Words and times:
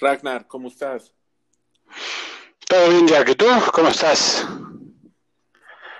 Ragnar, 0.00 0.46
¿cómo 0.46 0.68
estás? 0.68 1.12
Todo 2.68 2.90
bien, 2.90 3.08
Jack. 3.08 3.30
¿Y 3.30 3.34
tú? 3.34 3.46
¿Cómo 3.72 3.88
estás? 3.88 4.46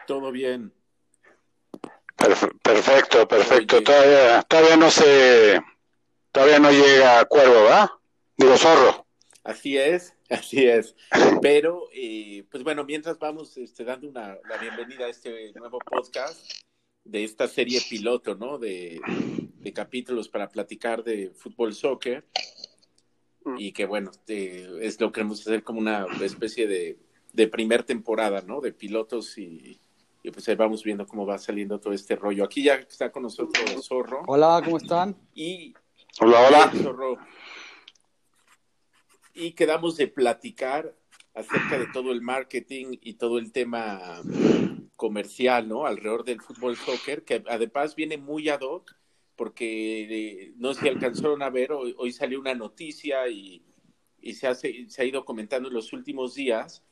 Todo 0.06 0.30
bien. 0.30 0.72
perfecto, 2.62 3.26
perfecto. 3.26 3.82
Todavía, 3.82 4.42
todavía 4.42 4.76
no 4.76 4.90
se, 4.90 5.60
todavía 6.30 6.60
no 6.60 6.70
llega 6.70 7.24
Cuervo, 7.24 7.64
¿va? 7.64 7.98
Digo 8.36 8.56
Zorro. 8.56 9.06
Así 9.42 9.76
es, 9.76 10.14
así 10.30 10.64
es. 10.64 10.94
Pero, 11.42 11.88
eh, 11.92 12.44
pues 12.50 12.62
bueno, 12.62 12.84
mientras 12.84 13.18
vamos 13.18 13.56
este, 13.56 13.84
dando 13.84 14.08
una, 14.08 14.38
la 14.48 14.58
bienvenida 14.60 15.06
a 15.06 15.08
este 15.08 15.52
nuevo 15.54 15.78
podcast 15.80 16.48
de 17.02 17.24
esta 17.24 17.48
serie 17.48 17.80
piloto, 17.88 18.36
¿no? 18.36 18.58
De, 18.58 19.00
de 19.06 19.72
capítulos 19.72 20.28
para 20.28 20.48
platicar 20.48 21.02
de 21.02 21.32
fútbol, 21.34 21.74
soccer 21.74 22.24
y 23.56 23.72
que 23.72 23.86
bueno, 23.86 24.10
es 24.26 25.00
lo 25.00 25.08
que 25.08 25.14
queremos 25.14 25.40
hacer 25.40 25.62
como 25.62 25.80
una 25.80 26.06
especie 26.20 26.66
de, 26.66 26.98
de 27.32 27.48
primer 27.48 27.84
temporada, 27.84 28.42
¿no? 28.42 28.60
De 28.60 28.72
pilotos 28.72 29.38
y, 29.38 29.80
pues 30.32 30.48
ahí 30.48 30.56
vamos 30.56 30.82
viendo 30.82 31.06
cómo 31.06 31.24
va 31.24 31.38
saliendo 31.38 31.80
todo 31.80 31.92
este 31.92 32.16
rollo. 32.16 32.44
Aquí 32.44 32.62
ya 32.62 32.74
está 32.74 33.10
con 33.10 33.22
nosotros 33.22 33.64
Zorro. 33.86 34.22
Hola, 34.26 34.60
¿cómo 34.62 34.76
están? 34.76 35.16
Y 35.34 35.74
hola, 36.20 36.46
hola. 36.46 36.72
Zorro. 36.82 37.16
Y 39.32 39.52
quedamos 39.52 39.96
de 39.96 40.08
platicar 40.08 40.94
acerca 41.32 41.78
de 41.78 41.86
todo 41.92 42.12
el 42.12 42.20
marketing 42.20 42.98
y 43.00 43.14
todo 43.14 43.38
el 43.38 43.52
tema 43.52 44.20
comercial, 44.96 45.68
¿no? 45.68 45.86
Alrededor 45.86 46.24
del 46.24 46.40
fútbol 46.40 46.76
soccer, 46.76 47.24
que 47.24 47.44
además 47.48 47.94
viene 47.94 48.18
muy 48.18 48.48
ad 48.48 48.60
hoc 48.62 48.97
porque 49.38 50.52
no 50.56 50.74
sé 50.74 50.80
si 50.80 50.88
alcanzaron 50.88 51.42
a 51.44 51.48
ver, 51.48 51.70
hoy, 51.70 52.12
salió 52.12 52.40
una 52.40 52.56
noticia 52.56 53.28
y, 53.28 53.62
se, 54.34 54.88
se 54.90 55.02
ha 55.02 55.04
ido 55.04 55.24
comentando 55.24 55.68
en 55.68 55.74
los 55.74 55.92
últimos 55.92 56.34
días 56.34 56.82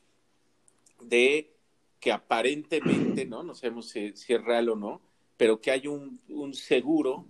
de 1.01 1.53
que 1.99 2.13
aparentemente, 2.13 3.25
¿no? 3.25 3.43
No 3.43 3.53
sabemos 3.53 3.89
si, 3.89 4.13
es 4.15 4.43
real 4.45 4.69
o 4.69 4.77
no, 4.77 5.01
pero 5.35 5.59
que 5.59 5.71
hay 5.71 5.87
un, 5.87 6.21
seguro 6.53 7.25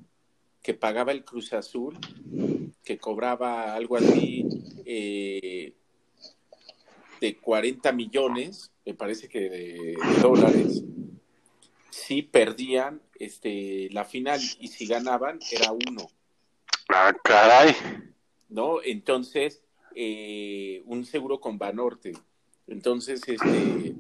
que 0.62 0.76
pagaba 0.76 1.12
el 1.14 1.26
Cruz 1.26 1.52
Azul, 1.52 1.98
que 2.84 3.00
cobraba 3.00 3.74
algo 3.74 3.98
así 3.98 4.46
eh, 4.86 5.74
de 7.20 7.38
40 7.38 7.92
millones, 7.92 8.72
me 8.86 8.94
parece 8.94 9.28
que 9.28 9.50
de 9.50 9.98
dólares, 10.22 10.84
si 11.90 12.22
perdían 12.22 13.02
este, 13.20 13.90
la 13.92 14.06
final 14.06 14.40
y 14.60 14.68
si 14.68 14.86
ganaban 14.88 15.40
era 15.52 15.72
uno. 15.72 16.10
Ah, 16.90 17.14
caray. 17.24 17.76
¿No? 18.50 18.82
Entonces, 18.84 19.62
eh, 19.96 20.84
un 20.86 21.06
seguro 21.06 21.40
con 21.40 21.58
Banorte. 21.58 22.14
Entonces, 22.68 23.22
este, 23.28 23.96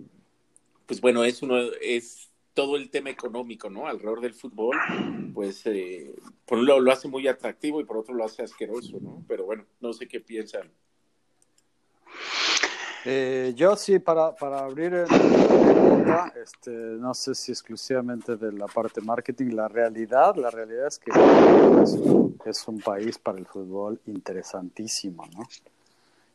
pues 0.86 1.02
bueno, 1.02 1.24
es 1.24 1.42
uno, 1.42 1.58
es 1.82 2.30
todo 2.54 2.76
el 2.76 2.90
tema 2.90 3.12
económico, 3.12 3.70
¿no? 3.70 3.88
Alrededor 3.88 4.22
del 4.22 4.34
fútbol, 4.34 4.76
pues 5.34 5.62
eh, 5.66 6.16
por 6.46 6.58
un 6.58 6.66
lado 6.66 6.80
lo 6.80 6.92
hace 6.92 7.08
muy 7.08 7.28
atractivo 7.28 7.80
y 7.80 7.84
por 7.84 7.98
otro 7.98 8.16
lo 8.16 8.26
hace 8.26 8.42
asqueroso, 8.42 8.98
¿no? 9.00 9.24
Pero 9.28 9.46
bueno, 9.46 9.66
no 9.80 9.94
sé 9.94 10.08
qué 10.08 10.20
piensan. 10.20 10.72
Eh, 13.06 13.54
yo 13.56 13.76
sí, 13.76 14.00
para, 14.00 14.36
para 14.36 14.60
abrir 14.60 14.94
el, 14.94 15.08
este, 16.42 16.72
no 16.72 17.14
sé 17.14 17.36
si 17.36 17.52
exclusivamente 17.52 18.36
de 18.36 18.52
la 18.52 18.68
parte 18.68 19.02
marketing, 19.02 19.54
la 19.54 19.68
realidad, 19.68 20.36
la 20.36 20.50
realidad 20.50 20.88
es 20.88 21.00
que 21.00 21.12
es, 22.46 22.68
un 22.68 22.80
país 22.80 23.18
para 23.18 23.38
el 23.38 23.46
fútbol 23.46 24.00
interesantísimo, 24.06 25.26
¿no? 25.36 25.44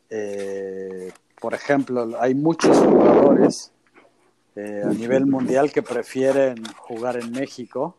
Eh, 0.09 1.11
por 1.39 1.53
ejemplo, 1.53 2.09
hay 2.19 2.35
muchos 2.35 2.77
jugadores 2.77 3.71
eh, 4.55 4.83
a 4.85 4.89
nivel 4.89 5.25
mundial 5.25 5.71
que 5.71 5.81
prefieren 5.81 6.63
jugar 6.77 7.17
en 7.17 7.31
México 7.31 7.97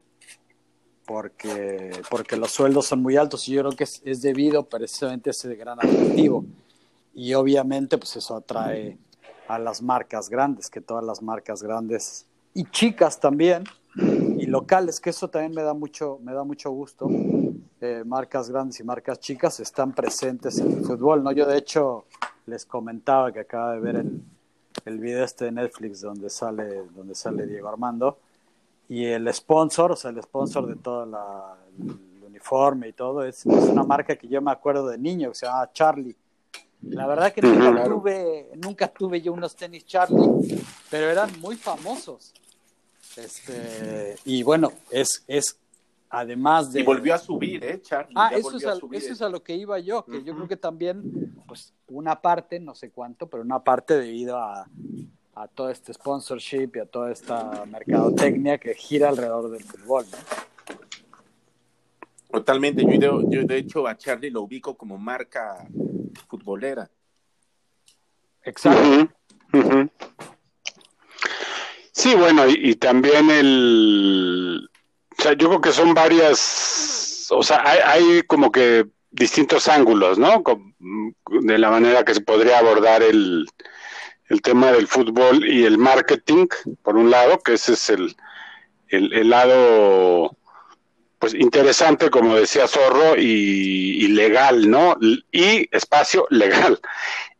porque, 1.04 1.90
porque 2.10 2.36
los 2.36 2.52
sueldos 2.52 2.86
son 2.86 3.02
muy 3.02 3.16
altos 3.16 3.48
y 3.48 3.52
yo 3.52 3.62
creo 3.62 3.72
que 3.72 3.84
es, 3.84 4.00
es 4.04 4.22
debido 4.22 4.64
precisamente 4.68 5.30
a 5.30 5.32
ese 5.32 5.54
gran 5.56 5.78
atractivo 5.78 6.44
y 7.14 7.34
obviamente 7.34 7.98
pues 7.98 8.16
eso 8.16 8.36
atrae 8.36 8.98
a 9.48 9.58
las 9.58 9.82
marcas 9.82 10.28
grandes, 10.28 10.70
que 10.70 10.80
todas 10.80 11.04
las 11.04 11.22
marcas 11.22 11.62
grandes 11.62 12.26
y 12.54 12.64
chicas 12.64 13.20
también 13.20 13.64
y 13.96 14.46
locales, 14.46 15.00
que 15.00 15.10
eso 15.10 15.28
también 15.28 15.54
me 15.54 15.62
da 15.62 15.74
mucho, 15.74 16.18
me 16.22 16.32
da 16.32 16.44
mucho 16.44 16.70
gusto. 16.70 17.08
Eh, 17.80 18.02
marcas 18.06 18.50
grandes 18.50 18.80
y 18.80 18.84
marcas 18.84 19.20
chicas 19.20 19.60
están 19.60 19.92
presentes 19.92 20.58
en 20.58 20.72
el 20.72 20.84
fútbol, 20.84 21.22
¿no? 21.22 21.32
Yo 21.32 21.46
de 21.46 21.58
hecho 21.58 22.06
les 22.46 22.64
comentaba 22.64 23.32
que 23.32 23.40
acaba 23.40 23.72
de 23.72 23.80
ver 23.80 23.96
el, 23.96 24.22
el 24.84 24.98
video 24.98 25.24
este 25.24 25.46
de 25.46 25.52
Netflix 25.52 26.00
donde 26.00 26.30
sale, 26.30 26.82
donde 26.94 27.14
sale 27.14 27.46
Diego 27.46 27.68
Armando 27.68 28.18
y 28.88 29.04
el 29.04 29.32
sponsor, 29.32 29.92
o 29.92 29.96
sea, 29.96 30.10
el 30.10 30.22
sponsor 30.22 30.66
de 30.66 30.76
todo 30.76 31.06
la, 31.06 31.56
el 31.78 32.24
uniforme 32.26 32.88
y 32.88 32.92
todo, 32.92 33.24
es, 33.24 33.46
es, 33.46 33.68
una 33.68 33.82
marca 33.82 34.16
que 34.16 34.28
yo 34.28 34.42
me 34.42 34.50
acuerdo 34.50 34.88
de 34.88 34.98
niño, 34.98 35.30
que 35.30 35.36
se 35.36 35.46
llama 35.46 35.70
Charlie. 35.72 36.16
La 36.88 37.06
verdad 37.06 37.32
que 37.32 37.42
nunca 37.42 37.84
tuve, 37.84 38.50
nunca 38.56 38.88
tuve 38.88 39.20
yo 39.20 39.32
unos 39.32 39.56
tenis 39.56 39.84
Charlie, 39.86 40.64
pero 40.90 41.10
eran 41.10 41.30
muy 41.40 41.56
famosos. 41.56 42.32
Este, 43.16 44.16
y 44.24 44.42
bueno, 44.42 44.72
es, 44.90 45.24
es 45.26 45.58
además 46.10 46.72
de... 46.72 46.80
Y 46.80 46.82
volvió 46.82 47.14
a 47.14 47.18
subir, 47.18 47.64
¿eh, 47.64 47.80
Charlie? 47.80 48.14
Ah, 48.16 48.30
eso, 48.34 48.56
es 48.56 48.66
a, 48.66 48.74
eso 48.92 49.12
es 49.12 49.22
a 49.22 49.28
lo 49.28 49.42
que 49.42 49.54
iba 49.54 49.78
yo, 49.78 50.04
que 50.04 50.22
yo 50.22 50.34
creo 50.34 50.48
que 50.48 50.56
también, 50.56 51.34
pues 51.46 51.72
una 51.88 52.20
parte, 52.20 52.60
no 52.60 52.74
sé 52.74 52.90
cuánto, 52.90 53.28
pero 53.28 53.42
una 53.42 53.62
parte 53.62 53.98
debido 53.98 54.36
a, 54.36 54.68
a 55.34 55.48
todo 55.48 55.70
este 55.70 55.92
sponsorship 55.92 56.70
y 56.74 56.78
a 56.80 56.86
toda 56.86 57.12
esta 57.12 57.64
mercadotecnia 57.66 58.58
que 58.58 58.74
gira 58.74 59.08
alrededor 59.08 59.50
del 59.50 59.64
fútbol, 59.64 60.06
¿no? 60.10 60.18
Totalmente, 62.30 62.82
yo 62.82 63.20
de, 63.20 63.36
yo 63.36 63.44
de 63.44 63.56
hecho 63.58 63.86
a 63.86 63.96
Charlie 63.96 64.28
lo 64.28 64.42
ubico 64.42 64.74
como 64.74 64.98
marca 64.98 65.68
futbolera. 66.14 66.90
Exacto. 68.42 69.08
Sí, 71.92 72.14
bueno, 72.16 72.46
y, 72.48 72.74
también 72.74 73.30
el... 73.30 74.68
O 75.16 75.22
sea, 75.22 75.32
yo 75.34 75.48
creo 75.48 75.60
que 75.60 75.72
son 75.72 75.94
varias... 75.94 77.28
O 77.30 77.42
sea, 77.42 77.62
hay, 77.64 78.22
como 78.26 78.50
que 78.50 78.86
distintos 79.10 79.68
ángulos, 79.68 80.18
¿no? 80.18 80.42
De 81.42 81.58
la 81.58 81.70
manera 81.70 82.04
que 82.04 82.14
se 82.14 82.20
podría 82.20 82.58
abordar 82.58 83.02
el, 83.02 83.46
el 84.28 84.42
tema 84.42 84.72
del 84.72 84.88
fútbol 84.88 85.46
y 85.46 85.64
el 85.64 85.78
marketing, 85.78 86.46
por 86.82 86.96
un 86.96 87.10
lado, 87.10 87.38
que 87.38 87.54
ese 87.54 87.74
es 87.74 87.88
el, 87.90 88.16
el 88.88 89.30
lado 89.30 90.36
pues 91.24 91.42
interesante, 91.42 92.10
como 92.10 92.36
decía 92.36 92.68
Zorro, 92.68 93.16
y, 93.16 94.08
legal, 94.08 94.70
¿no? 94.70 94.94
Y 95.32 95.74
espacio 95.74 96.26
legal. 96.28 96.78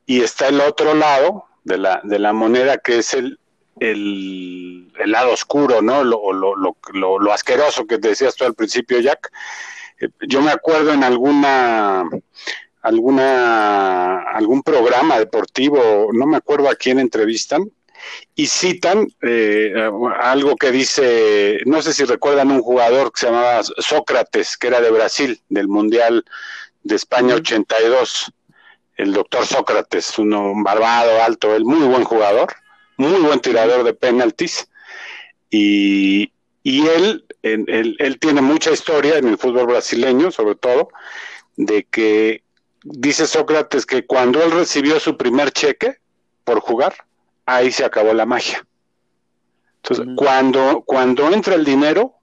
Y 0.07 0.23
está 0.23 0.49
el 0.49 0.61
otro 0.63 0.95
lado 0.95 1.45
de 1.65 1.77
la, 1.77 2.01
de 2.03 2.19
la 2.19 2.33
moneda, 2.33 2.79
que 2.79 2.99
es 2.99 3.13
el, 3.13 3.39
el, 3.81 4.91
lado 5.05 5.33
oscuro, 5.33 5.83
¿no? 5.83 6.03
Lo, 6.03 6.33
lo, 6.33 6.57
lo, 6.57 7.19
lo, 7.19 7.33
asqueroso 7.33 7.87
que 7.87 7.99
decías 7.99 8.37
tú 8.37 8.45
al 8.45 8.55
principio, 8.55 9.01
Jack. 9.01 9.31
Eh, 10.01 10.09
yo 10.29 10.41
me 10.41 10.51
acuerdo 10.51 10.93
en 10.93 11.05
alguna 11.05 12.05
alguna 12.81 14.21
algún 14.31 14.63
programa 14.63 15.19
deportivo, 15.19 16.09
no 16.13 16.27
me 16.27 16.39
acuerdo 16.39 16.71
a 16.71 16.75
quién 16.75 16.99
entrevistan, 16.99 17.71
y 18.35 18.47
citan 18.47 19.09
eh, 19.23 19.73
algo 20.21 20.57
que 20.57 20.71
dice, 20.71 21.59
no 21.67 21.83
sé 21.83 21.93
si 21.93 22.05
recuerdan 22.05 22.51
un 22.51 22.63
jugador 22.63 23.13
que 23.13 23.21
se 23.21 23.27
llamaba 23.27 23.63
Sócrates, 23.63 24.57
que 24.57 24.67
era 24.69 24.81
de 24.81 24.91
Brasil, 24.91 25.41
del 25.49 25.69
Mundial 25.69 26.25
de 26.83 26.97
España 26.97 27.35
82, 27.35 28.33
el 28.97 29.13
doctor 29.13 29.47
Sócrates, 29.47 30.19
un 30.19 30.63
barbado, 30.63 31.23
alto, 31.23 31.49
muy 31.61 31.87
buen 31.87 32.05
jugador, 32.05 32.55
muy 32.97 33.21
buen 33.21 33.41
tirador 33.41 33.85
de 33.85 33.95
penaltis, 33.95 34.69
y, 35.51 36.33
y 36.63 36.87
él, 36.87 37.25
él, 37.43 37.97
él 37.99 38.19
tiene 38.19 38.41
mucha 38.41 38.73
historia 38.73 39.19
en 39.19 39.29
el 39.29 39.39
fútbol 39.39 39.67
brasileño, 39.67 40.31
sobre 40.31 40.57
todo, 40.57 40.89
de 41.57 41.85
que 41.85 42.43
dice 42.85 43.27
Sócrates 43.27 43.87
que 43.87 44.07
cuando 44.07 44.43
él 44.43 44.51
recibió 44.51 45.01
su 45.01 45.17
primer 45.17 45.51
cheque 45.53 45.97
por 46.45 46.61
jugar, 46.61 46.95
ahí 47.47 47.71
se 47.73 47.85
acabó 47.85 48.13
la 48.13 48.27
magia. 48.27 48.67
Entonces, 49.83 50.15
cuando, 50.17 50.83
cuando 50.87 51.31
entra 51.31 51.55
el 51.55 51.65
dinero, 51.65 52.15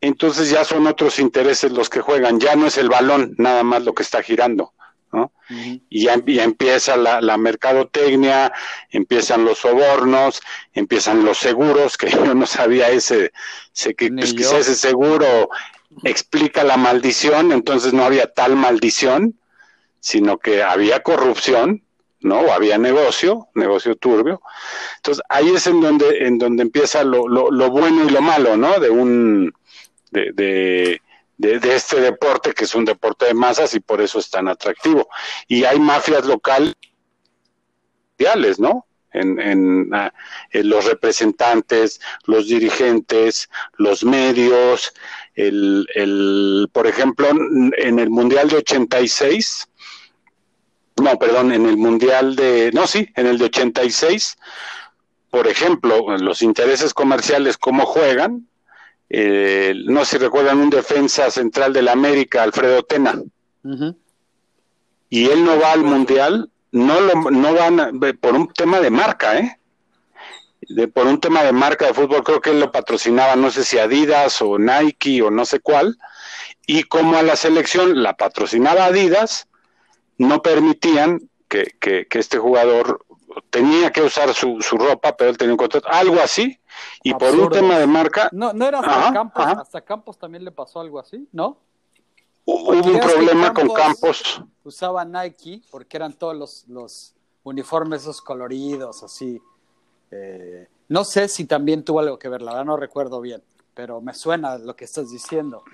entonces 0.00 0.50
ya 0.50 0.64
son 0.64 0.86
otros 0.86 1.18
intereses 1.18 1.70
los 1.70 1.88
que 1.88 2.00
juegan, 2.00 2.40
ya 2.40 2.56
no 2.56 2.66
es 2.66 2.78
el 2.78 2.88
balón 2.88 3.34
nada 3.38 3.62
más 3.62 3.84
lo 3.84 3.94
que 3.94 4.02
está 4.02 4.22
girando, 4.22 4.72
¿no? 5.12 5.32
Y 5.90 6.04
ya, 6.04 6.14
empieza 6.14 6.96
la, 6.96 7.20
la, 7.20 7.36
mercadotecnia, 7.36 8.52
empiezan 8.90 9.44
los 9.44 9.58
sobornos, 9.58 10.40
empiezan 10.72 11.24
los 11.24 11.38
seguros, 11.38 11.98
que 11.98 12.10
yo 12.10 12.34
no 12.34 12.46
sabía 12.46 12.88
ese, 12.88 13.32
sé 13.72 13.94
que 13.94 14.10
pues, 14.10 14.32
ese 14.32 14.74
seguro 14.74 15.50
explica 16.04 16.64
la 16.64 16.78
maldición, 16.78 17.52
entonces 17.52 17.92
no 17.92 18.04
había 18.04 18.32
tal 18.32 18.56
maldición, 18.56 19.38
sino 20.00 20.38
que 20.38 20.62
había 20.62 21.02
corrupción, 21.02 21.81
¿no? 22.22 22.52
Había 22.52 22.78
negocio, 22.78 23.48
negocio 23.54 23.96
turbio. 23.96 24.42
Entonces 24.96 25.22
ahí 25.28 25.50
es 25.50 25.66
en 25.66 25.80
donde, 25.80 26.26
en 26.26 26.38
donde 26.38 26.62
empieza 26.62 27.04
lo, 27.04 27.28
lo, 27.28 27.70
bueno 27.70 28.04
y 28.04 28.10
lo 28.10 28.20
malo, 28.20 28.56
¿no? 28.56 28.78
De 28.78 28.90
un, 28.90 29.52
de, 30.10 30.32
de, 30.32 31.00
de, 31.36 31.74
este 31.74 32.00
deporte 32.00 32.52
que 32.52 32.64
es 32.64 32.74
un 32.74 32.84
deporte 32.84 33.26
de 33.26 33.34
masas 33.34 33.74
y 33.74 33.80
por 33.80 34.00
eso 34.00 34.18
es 34.18 34.30
tan 34.30 34.48
atractivo. 34.48 35.08
Y 35.48 35.64
hay 35.64 35.78
mafias 35.78 36.24
locales, 36.26 36.74
¿no? 38.58 38.86
En, 39.12 39.38
en, 39.38 39.94
ah, 39.94 40.12
en, 40.52 40.70
los 40.70 40.86
representantes, 40.86 42.00
los 42.24 42.48
dirigentes, 42.48 43.50
los 43.76 44.04
medios, 44.04 44.94
el, 45.34 45.86
el, 45.94 46.68
por 46.72 46.86
ejemplo, 46.86 47.28
en 47.28 47.98
el 47.98 48.08
Mundial 48.08 48.48
de 48.48 48.56
86, 48.56 49.68
no, 51.00 51.18
perdón, 51.18 51.52
en 51.52 51.66
el 51.66 51.76
Mundial 51.76 52.36
de, 52.36 52.70
no, 52.72 52.86
sí, 52.86 53.08
en 53.16 53.26
el 53.26 53.38
de 53.38 53.46
86, 53.46 54.36
por 55.30 55.48
ejemplo, 55.48 56.16
los 56.18 56.42
intereses 56.42 56.92
comerciales, 56.92 57.56
cómo 57.56 57.86
juegan, 57.86 58.48
eh, 59.08 59.74
no 59.86 60.04
sé 60.04 60.18
si 60.18 60.24
recuerdan 60.24 60.58
un 60.58 60.70
defensa 60.70 61.30
central 61.30 61.72
de 61.72 61.82
la 61.82 61.92
América, 61.92 62.42
Alfredo 62.42 62.82
Tena, 62.82 63.20
y 65.08 65.28
él 65.28 65.44
no 65.44 65.58
va 65.58 65.72
al 65.72 65.84
Mundial, 65.84 66.50
no, 66.72 67.00
lo, 67.00 67.30
no 67.30 67.54
van 67.54 68.00
por 68.20 68.34
un 68.34 68.48
tema 68.48 68.80
de 68.80 68.90
marca, 68.90 69.38
¿eh? 69.38 69.58
De, 70.68 70.88
por 70.88 71.06
un 71.06 71.20
tema 71.20 71.42
de 71.42 71.52
marca 71.52 71.86
de 71.86 71.94
fútbol, 71.94 72.22
creo 72.22 72.40
que 72.40 72.50
él 72.50 72.60
lo 72.60 72.70
patrocinaba, 72.70 73.34
no 73.36 73.50
sé 73.50 73.64
si 73.64 73.78
Adidas 73.78 74.40
o 74.40 74.58
Nike 74.58 75.20
o 75.20 75.30
no 75.30 75.44
sé 75.44 75.60
cuál, 75.60 75.98
y 76.66 76.84
como 76.84 77.16
a 77.16 77.22
la 77.22 77.36
selección 77.36 78.02
la 78.02 78.16
patrocinaba 78.16 78.86
Adidas, 78.86 79.48
no 80.22 80.42
permitían 80.42 81.20
que, 81.48 81.76
que, 81.78 82.06
este 82.12 82.38
jugador 82.38 83.04
tenía 83.50 83.90
que 83.90 84.02
usar 84.02 84.32
su, 84.34 84.60
su, 84.60 84.78
ropa, 84.78 85.16
pero 85.16 85.30
él 85.30 85.36
tenía 85.36 85.52
un 85.52 85.58
contrato, 85.58 85.88
algo 85.90 86.20
así, 86.20 86.58
y 87.02 87.12
por 87.14 87.34
un 87.34 87.50
tema 87.50 87.78
de 87.78 87.86
marca... 87.86 88.28
No, 88.32 88.52
no 88.52 88.66
era 88.66 88.78
hasta 88.78 89.12
Campos, 89.12 89.46
hasta 89.46 89.80
Campos 89.82 90.18
también 90.18 90.44
le 90.44 90.50
pasó 90.50 90.80
algo 90.80 90.98
así, 90.98 91.28
¿no? 91.32 91.58
Hubo 92.44 92.70
un 92.70 92.98
problema 92.98 93.52
con 93.52 93.68
Campos. 93.68 94.42
Usaba 94.64 95.04
Nike 95.04 95.62
porque 95.70 95.96
eran 95.96 96.12
todos 96.14 96.34
los, 96.34 96.64
los 96.68 97.14
uniformes 97.44 98.02
esos 98.02 98.20
coloridos, 98.20 99.02
así. 99.02 99.40
Eh, 100.10 100.66
no 100.88 101.04
sé 101.04 101.28
si 101.28 101.44
también 101.44 101.84
tuvo 101.84 102.00
algo 102.00 102.18
que 102.18 102.28
ver, 102.28 102.42
la 102.42 102.52
verdad 102.52 102.64
no 102.64 102.76
recuerdo 102.76 103.20
bien 103.20 103.42
pero 103.74 104.00
me 104.00 104.12
suena 104.12 104.58
lo 104.58 104.76
que 104.76 104.84
estás 104.84 105.10
diciendo, 105.10 105.64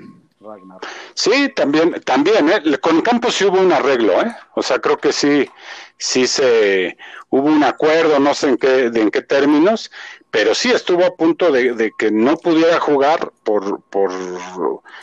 Ragnar. 0.41 0.79
Sí, 1.15 1.49
también, 1.55 2.01
también, 2.05 2.49
¿eh? 2.49 2.79
con 2.81 3.01
Campos 3.01 3.35
sí 3.35 3.45
hubo 3.45 3.61
un 3.61 3.73
arreglo, 3.73 4.21
¿eh? 4.23 4.35
O 4.55 4.63
sea, 4.63 4.79
creo 4.79 4.99
que 4.99 5.13
sí, 5.13 5.49
sí 5.97 6.27
se 6.29 6.97
hubo 7.31 7.49
un 7.49 7.65
acuerdo, 7.65 8.21
no 8.21 8.35
sé 8.35 8.51
en 8.51 8.57
qué, 8.57 8.91
de 8.91 9.01
en 9.01 9.11
qué 9.11 9.23
términos, 9.23 9.91
pero 10.31 10.55
sí 10.55 10.71
estuvo 10.71 11.05
a 11.05 11.17
punto 11.17 11.51
de, 11.51 11.93
que 11.99 12.11
no 12.11 12.37
pudiera 12.37 12.79
jugar 12.79 13.33
por, 13.43 13.83
por, 13.83 14.13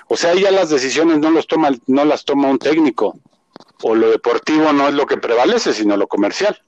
o 0.08 0.18
sea, 0.18 0.34
ya 0.36 0.52
las 0.52 0.70
decisiones 0.70 1.20
no 1.20 1.32
los 1.32 1.48
toma, 1.48 1.72
no 1.88 2.06
las 2.06 2.24
toma 2.24 2.48
un 2.48 2.60
técnico, 2.60 3.20
o 3.84 3.94
lo 3.94 4.10
deportivo 4.10 4.72
no 4.72 4.88
es 4.88 4.94
lo 4.94 5.06
que 5.06 5.18
prevalece, 5.18 5.74
sino 5.74 5.98
lo 5.98 6.08
comercial. 6.08 6.62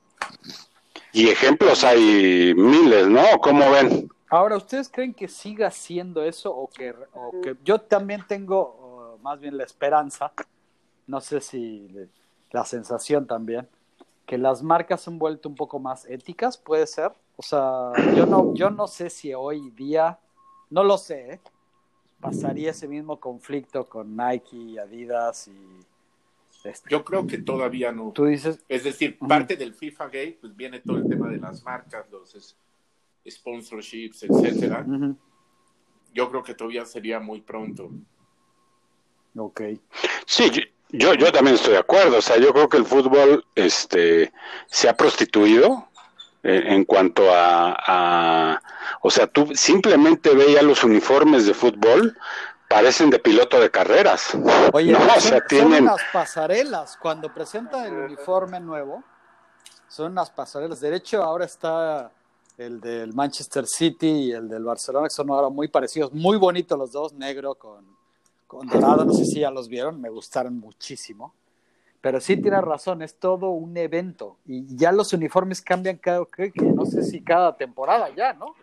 Y 1.13 1.29
ejemplos 1.29 1.83
hay 1.83 2.53
miles, 2.55 3.07
¿no? 3.07 3.23
¿Cómo 3.41 3.71
ven? 3.71 4.09
Ahora, 4.29 4.57
¿ustedes 4.57 4.89
creen 4.89 5.13
que 5.13 5.27
siga 5.27 5.71
siendo 5.71 6.23
eso 6.23 6.55
o 6.55 6.67
que, 6.67 6.93
o 7.13 7.41
que 7.41 7.55
yo 7.63 7.79
también 7.79 8.25
tengo 8.27 9.19
más 9.21 9.39
bien 9.39 9.57
la 9.57 9.63
esperanza, 9.63 10.31
no 11.05 11.21
sé 11.21 11.39
si 11.41 11.87
la 12.51 12.65
sensación 12.65 13.25
también, 13.25 13.67
que 14.25 14.37
las 14.37 14.61
marcas 14.61 15.01
se 15.01 15.09
han 15.09 15.19
vuelto 15.19 15.47
un 15.47 15.55
poco 15.55 15.79
más 15.79 16.05
éticas, 16.05 16.57
puede 16.57 16.87
ser? 16.87 17.11
O 17.37 17.41
sea, 17.41 17.91
yo 18.15 18.25
no, 18.25 18.53
yo 18.53 18.69
no 18.69 18.87
sé 18.87 19.09
si 19.09 19.33
hoy 19.33 19.69
día, 19.71 20.19
no 20.69 20.83
lo 20.83 20.97
sé, 20.97 21.33
¿eh? 21.33 21.39
pasaría 22.19 22.71
ese 22.71 22.87
mismo 22.87 23.19
conflicto 23.19 23.85
con 23.87 24.15
Nike, 24.15 24.79
Adidas 24.79 25.47
y... 25.47 25.79
Este. 26.63 26.89
Yo 26.89 27.05
creo 27.05 27.25
que 27.25 27.37
todavía 27.37 27.93
no. 27.93 28.11
Tú 28.11 28.25
dices... 28.25 28.59
Es 28.67 28.83
decir, 28.83 29.17
parte 29.19 29.55
del 29.55 29.73
FIFA 29.73 30.05
Gate, 30.05 30.37
pues 30.41 30.55
viene 30.55 30.81
todo 30.81 30.97
el 30.97 31.07
tema 31.07 31.29
de 31.29 31.37
las 31.37 31.63
marcas, 31.63 32.09
los 32.11 32.35
sponsorships, 33.29 34.23
etcétera, 34.23 34.85
yo 36.13 36.29
creo 36.29 36.43
que 36.43 36.55
todavía 36.55 36.85
sería 36.85 37.19
muy 37.19 37.41
pronto. 37.41 37.89
Ok. 39.35 39.61
Sí, 40.25 40.51
yo, 40.89 41.13
yo 41.13 41.31
también 41.31 41.55
estoy 41.55 41.73
de 41.73 41.79
acuerdo. 41.79 42.17
O 42.17 42.21
sea, 42.21 42.37
yo 42.37 42.51
creo 42.53 42.69
que 42.69 42.77
el 42.77 42.85
fútbol 42.85 43.45
este, 43.55 44.33
se 44.67 44.89
ha 44.89 44.95
prostituido 44.97 45.89
en 46.43 46.85
cuanto 46.85 47.23
a, 47.29 48.61
O 49.01 49.11
sea, 49.11 49.27
tú 49.27 49.51
simplemente 49.53 50.33
veías 50.33 50.63
los 50.63 50.83
uniformes 50.83 51.45
de 51.45 51.53
fútbol, 51.53 52.17
parecen 52.69 53.09
de 53.09 53.19
piloto 53.19 53.59
de 53.59 53.69
carreras. 53.69 54.35
Oye, 54.71 54.95
o 54.95 55.19
sea, 55.19 55.45
tienen... 55.45 55.85
las 55.85 56.01
pasarelas. 56.13 56.97
Cuando 56.97 57.33
presentan 57.33 57.85
el 57.85 57.93
uniforme 57.93 58.59
nuevo, 58.59 59.03
son 59.89 60.13
unas 60.13 60.29
pasarelas. 60.29 60.79
De 60.79 60.95
hecho, 60.95 61.21
ahora 61.21 61.45
está 61.45 62.11
el 62.57 62.79
del 62.79 63.13
Manchester 63.13 63.67
City 63.67 64.07
y 64.07 64.31
el 64.31 64.49
del 64.49 64.63
Barcelona, 64.63 65.07
que 65.07 65.13
son 65.13 65.29
ahora 65.29 65.49
muy 65.49 65.67
parecidos, 65.67 66.11
muy 66.13 66.37
bonitos 66.37 66.77
los 66.77 66.91
dos, 66.91 67.13
negro 67.13 67.55
con, 67.55 67.85
con 68.47 68.67
dorado, 68.67 69.05
no 69.05 69.13
sé 69.13 69.25
si 69.25 69.41
ya 69.41 69.51
los 69.51 69.67
vieron, 69.67 70.01
me 70.01 70.09
gustaron 70.09 70.59
muchísimo. 70.59 71.33
Pero 72.01 72.21
sí 72.21 72.37
tiene 72.37 72.61
razón, 72.61 73.01
es 73.01 73.15
todo 73.15 73.49
un 73.49 73.75
evento 73.75 74.37
y 74.45 74.63
ya 74.75 74.91
los 74.91 75.13
uniformes 75.13 75.61
cambian 75.61 75.97
cada, 75.97 76.25
no 76.55 76.85
sé 76.85 77.03
si 77.03 77.21
cada 77.21 77.55
temporada 77.57 78.09
ya, 78.15 78.33
¿no? 78.33 78.55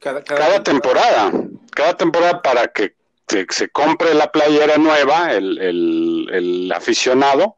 Cada, 0.00 0.62
temporada, 0.62 1.32
cada 1.74 1.96
temporada 1.96 2.42
para 2.42 2.68
que 2.68 2.94
se, 3.26 3.68
compre 3.70 4.12
la 4.14 4.30
playera 4.30 4.76
nueva, 4.76 5.32
el, 5.32 5.58
el, 5.58 6.72
aficionado, 6.72 7.56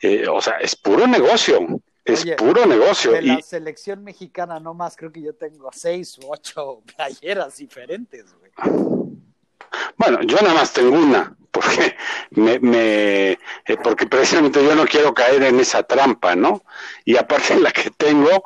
eh, 0.00 0.28
o 0.28 0.40
sea, 0.40 0.58
es 0.58 0.76
puro 0.76 1.08
negocio. 1.08 1.58
Es 2.04 2.24
puro 2.36 2.66
negocio. 2.66 3.12
De 3.12 3.22
la 3.22 3.42
selección 3.42 4.02
mexicana 4.02 4.58
nomás 4.58 4.96
creo 4.96 5.12
que 5.12 5.22
yo 5.22 5.34
tengo 5.34 5.70
seis 5.72 6.18
u 6.18 6.32
ocho 6.32 6.82
playeras 6.96 7.56
diferentes, 7.56 8.34
güey. 8.38 8.52
Bueno, 9.96 10.20
yo 10.22 10.36
nada 10.36 10.54
más 10.54 10.72
tengo 10.72 10.96
una, 10.96 11.34
porque 11.50 11.96
me, 12.30 12.58
me 12.58 13.32
eh, 13.32 13.38
porque 13.82 14.06
precisamente 14.06 14.62
yo 14.62 14.74
no 14.74 14.84
quiero 14.84 15.14
caer 15.14 15.42
en 15.44 15.60
esa 15.60 15.82
trampa, 15.82 16.34
¿no? 16.34 16.62
Y 17.04 17.16
aparte 17.16 17.54
la 17.60 17.70
que 17.70 17.90
tengo, 17.90 18.44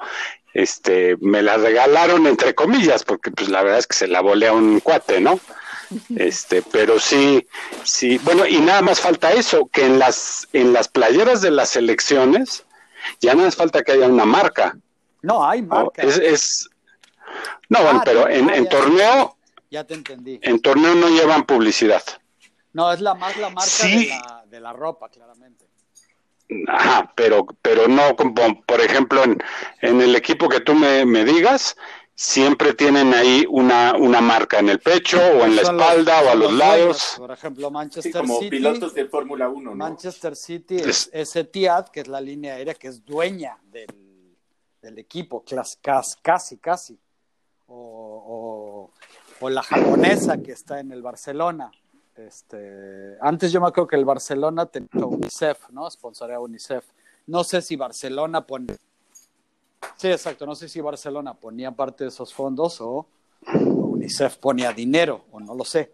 este, 0.52 1.16
me 1.20 1.42
la 1.42 1.56
regalaron 1.56 2.26
entre 2.26 2.54
comillas, 2.54 3.04
porque 3.04 3.30
pues 3.30 3.48
la 3.48 3.62
verdad 3.62 3.78
es 3.78 3.86
que 3.86 3.96
se 3.96 4.08
la 4.08 4.20
volé 4.20 4.48
a 4.48 4.52
un 4.52 4.80
cuate, 4.80 5.20
¿no? 5.20 5.40
Este, 6.16 6.62
pero 6.62 6.98
sí, 6.98 7.46
sí, 7.84 8.18
bueno, 8.24 8.44
y 8.44 8.58
nada 8.58 8.82
más 8.82 8.98
falta 8.98 9.30
eso, 9.30 9.68
que 9.72 9.86
en 9.86 10.00
las, 10.00 10.48
en 10.52 10.72
las 10.72 10.88
playeras 10.88 11.42
de 11.42 11.52
las 11.52 11.68
selecciones, 11.68 12.65
ya 13.20 13.34
no 13.34 13.44
hace 13.44 13.56
falta 13.56 13.82
que 13.82 13.92
haya 13.92 14.06
una 14.06 14.24
marca. 14.24 14.76
No, 15.22 15.46
hay 15.46 15.62
marca. 15.62 16.02
Es, 16.02 16.68
No, 17.68 17.82
bueno, 17.82 18.00
ah, 18.00 18.02
pero 18.04 18.28
en, 18.28 18.68
torneo... 18.68 19.36
Ya 19.70 19.84
te 19.84 19.94
entendí. 19.94 20.38
En 20.42 20.60
torneo 20.60 20.94
no 20.94 21.08
llevan 21.08 21.44
publicidad. 21.44 22.02
No, 22.72 22.92
es 22.92 23.00
la 23.00 23.14
más 23.14 23.36
la 23.36 23.50
marca 23.50 24.44
de, 24.46 24.60
la, 24.60 24.72
ropa, 24.72 25.08
claramente. 25.08 25.66
Ajá, 26.68 27.12
pero, 27.16 27.46
pero 27.62 27.88
no, 27.88 28.14
como, 28.14 28.62
por 28.62 28.80
ejemplo, 28.80 29.24
en, 29.24 29.42
en 29.80 30.00
el 30.00 30.14
equipo 30.14 30.48
que 30.48 30.60
tú 30.60 30.74
me, 30.74 31.04
me 31.04 31.24
digas, 31.24 31.76
siempre 32.16 32.72
tienen 32.72 33.12
ahí 33.12 33.44
una, 33.48 33.94
una 33.94 34.22
marca 34.22 34.58
en 34.58 34.70
el 34.70 34.80
pecho 34.80 35.18
o 35.18 35.44
en 35.44 35.54
la 35.54 35.62
espalda 35.62 36.22
o 36.22 36.30
a 36.30 36.34
los, 36.34 36.52
lados. 36.52 37.14
Por 37.18 37.30
ejemplo, 37.30 37.70
Manchester 37.70 38.22
como 38.22 38.38
City. 38.38 38.50
pilotos 38.50 38.94
de 38.94 39.04
Fórmula 39.04 39.50
1, 39.50 39.70
¿no? 39.70 39.76
Manchester 39.76 40.34
City 40.34 40.76
es, 40.76 41.36
Etihad, 41.36 41.88
que 41.88 42.00
es 42.00 42.08
la 42.08 42.20
línea 42.20 42.54
aérea 42.54 42.72
que 42.72 42.88
es 42.88 43.04
dueña 43.04 43.58
del, 43.70 44.34
del 44.80 44.98
equipo, 44.98 45.44
casi, 46.22 46.56
casi. 46.56 46.98
O, 47.68 48.90
o, 49.40 49.50
la 49.50 49.62
japonesa 49.62 50.38
que 50.38 50.52
está 50.52 50.80
en 50.80 50.92
el 50.92 51.02
Barcelona. 51.02 51.70
Este, 52.16 53.18
antes 53.20 53.52
yo 53.52 53.60
me 53.60 53.68
acuerdo 53.68 53.88
que 53.88 53.96
el 53.96 54.06
Barcelona 54.06 54.64
tenía 54.64 55.04
UNICEF, 55.04 55.68
¿no? 55.68 55.90
Sponsorea 55.90 56.40
UNICEF. 56.40 56.84
No 57.26 57.44
sé 57.44 57.60
si 57.60 57.76
Barcelona 57.76 58.46
pone 58.46 58.74
Sí, 59.96 60.08
exacto. 60.08 60.46
No 60.46 60.54
sé 60.54 60.68
si 60.68 60.80
Barcelona 60.80 61.34
ponía 61.34 61.72
parte 61.72 62.04
de 62.04 62.08
esos 62.08 62.32
fondos 62.32 62.80
o 62.80 63.06
UNICEF 63.54 64.36
ponía 64.36 64.72
dinero, 64.72 65.24
o 65.32 65.40
no 65.40 65.54
lo 65.54 65.64
sé. 65.64 65.92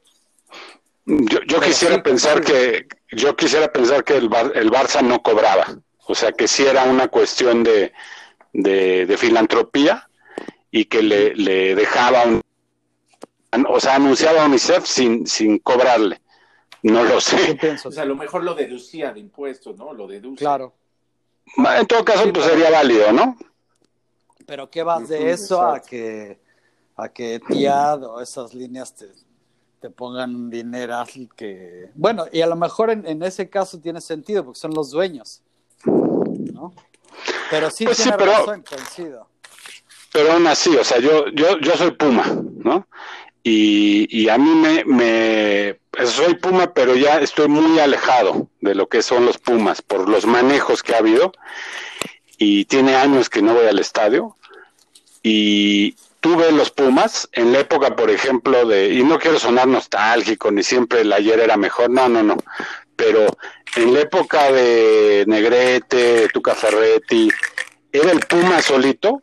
Yo, 1.04 1.60
quisiera 1.60 2.02
pensar 2.02 2.42
que 2.42 2.86
yo 3.10 3.34
quisiera 3.34 3.72
pensar 3.72 4.04
que 4.04 4.16
el, 4.16 4.30
el 4.54 4.70
Barça 4.70 5.02
no 5.02 5.20
cobraba, 5.20 5.66
o 6.06 6.14
sea 6.14 6.30
que 6.30 6.46
sí 6.46 6.64
era 6.64 6.84
una 6.84 7.08
cuestión 7.08 7.64
de, 7.64 7.92
de, 8.52 9.16
filantropía 9.18 10.08
y 10.70 10.84
que 10.84 11.02
le, 11.02 11.34
le 11.34 11.74
dejaba 11.74 12.22
un, 12.24 12.40
o 13.68 13.80
sea 13.80 13.96
anunciaba 13.96 14.44
a 14.44 14.46
UNICEF 14.46 14.86
sin, 14.86 15.26
sin 15.26 15.58
cobrarle, 15.58 16.20
No 16.82 17.02
lo 17.02 17.20
sé. 17.20 17.58
O 17.84 17.90
sea, 17.90 18.04
a 18.04 18.06
lo 18.06 18.14
mejor 18.14 18.44
lo 18.44 18.54
deducía 18.54 19.12
de 19.12 19.20
impuestos, 19.20 19.76
¿no? 19.76 19.92
Lo 19.92 20.06
deduce. 20.06 20.38
Claro. 20.38 20.72
En 21.78 21.86
todo 21.86 22.04
caso, 22.04 22.32
pues 22.32 22.46
sería 22.46 22.70
válido, 22.70 23.12
¿no? 23.12 23.36
Pero 24.46 24.70
¿qué 24.70 24.82
vas 24.82 25.08
de 25.08 25.30
eso 25.30 25.62
a 25.62 25.80
que 25.80 26.38
a 26.96 27.08
que 27.08 27.40
Tiad 27.40 28.04
o 28.04 28.20
esas 28.20 28.54
líneas 28.54 28.94
te, 28.94 29.08
te 29.80 29.90
pongan 29.90 30.34
un 30.34 30.50
dinero 30.50 31.02
que... 31.36 31.90
Bueno, 31.94 32.26
y 32.30 32.40
a 32.40 32.46
lo 32.46 32.56
mejor 32.56 32.90
en, 32.90 33.22
ese 33.22 33.48
caso 33.48 33.80
tiene 33.80 34.00
sentido 34.00 34.44
porque 34.44 34.60
son 34.60 34.72
los 34.74 34.90
dueños, 34.90 35.42
¿no? 35.84 36.72
Pero 37.50 37.70
sí 37.70 37.84
pues 37.84 37.98
tiene 37.98 38.16
pero, 38.16 38.32
razón, 38.32 38.64
coincido. 38.68 39.28
Pero 40.12 40.32
aún 40.32 40.46
así, 40.46 40.76
o 40.76 40.84
sea, 40.84 40.98
yo, 40.98 41.26
yo, 41.34 41.58
yo 41.58 41.76
soy 41.76 41.90
Puma, 41.92 42.24
¿no? 42.56 42.86
Y, 43.42 44.06
y 44.16 44.28
a 44.28 44.38
mí 44.38 44.50
me, 44.50 44.84
me, 44.84 45.80
soy 46.06 46.34
Puma, 46.36 46.72
pero 46.72 46.94
ya 46.94 47.18
estoy 47.18 47.48
muy 47.48 47.80
alejado 47.80 48.48
de 48.60 48.74
lo 48.74 48.88
que 48.88 49.02
son 49.02 49.26
los 49.26 49.38
Pumas 49.38 49.82
por 49.82 50.08
los 50.08 50.26
manejos 50.26 50.82
que 50.82 50.94
ha 50.94 50.98
habido. 50.98 51.32
Y 52.42 52.64
tiene 52.64 52.96
años 52.96 53.28
que 53.28 53.42
no 53.42 53.54
voy 53.54 53.66
al 53.66 53.78
estadio. 53.78 54.36
Y, 55.22 55.94
tuve 56.22 56.52
los 56.52 56.70
Pumas 56.70 57.28
en 57.32 57.52
la 57.52 57.60
época, 57.60 57.96
por 57.96 58.08
ejemplo, 58.08 58.64
de, 58.64 58.94
y 58.94 59.02
no 59.02 59.18
quiero 59.18 59.40
sonar 59.40 59.66
nostálgico, 59.66 60.52
ni 60.52 60.62
siempre 60.62 61.00
el 61.00 61.12
ayer 61.12 61.40
era 61.40 61.56
mejor, 61.56 61.90
no, 61.90 62.08
no, 62.08 62.22
no, 62.22 62.36
pero 62.94 63.26
en 63.74 63.92
la 63.92 64.00
época 64.02 64.52
de 64.52 65.24
Negrete, 65.26 66.28
Tuca 66.32 66.54
Ferretti, 66.54 67.28
era 67.90 68.12
el 68.12 68.20
Puma 68.20 68.62
solito, 68.62 69.22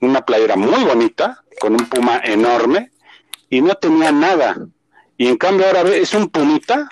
una 0.00 0.22
playera 0.26 0.54
muy 0.54 0.84
bonita, 0.84 1.42
con 1.58 1.72
un 1.72 1.88
Puma 1.88 2.20
enorme, 2.22 2.90
y 3.48 3.62
no 3.62 3.74
tenía 3.76 4.12
nada. 4.12 4.54
Y 5.16 5.28
en 5.28 5.38
cambio 5.38 5.66
ahora 5.66 5.96
es 5.96 6.12
un 6.12 6.28
Pumita, 6.28 6.90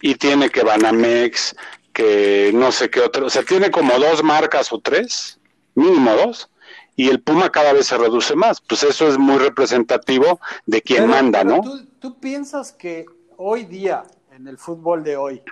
y 0.00 0.14
tiene 0.14 0.48
que 0.48 0.62
Banamex, 0.62 1.54
que 1.94 2.50
no 2.52 2.72
sé 2.72 2.90
qué 2.90 3.00
otro, 3.00 3.26
o 3.26 3.30
sea, 3.30 3.42
tiene 3.44 3.70
como 3.70 3.98
dos 3.98 4.22
marcas 4.22 4.72
o 4.72 4.80
tres, 4.80 5.40
mínimo 5.74 6.12
dos, 6.12 6.50
y 6.96 7.08
el 7.08 7.22
Puma 7.22 7.50
cada 7.50 7.72
vez 7.72 7.86
se 7.86 7.96
reduce 7.96 8.36
más. 8.36 8.60
Pues 8.60 8.82
eso 8.82 9.08
es 9.08 9.18
muy 9.18 9.38
representativo 9.38 10.40
de 10.66 10.82
quien 10.82 11.08
manda, 11.08 11.42
¿no? 11.44 11.60
¿tú, 11.98 12.20
piensas 12.20 12.72
que 12.72 13.06
hoy 13.36 13.64
día, 13.64 14.04
en 14.30 14.46
el 14.46 14.58
fútbol 14.58 15.02
de 15.02 15.16
hoy, 15.16 15.42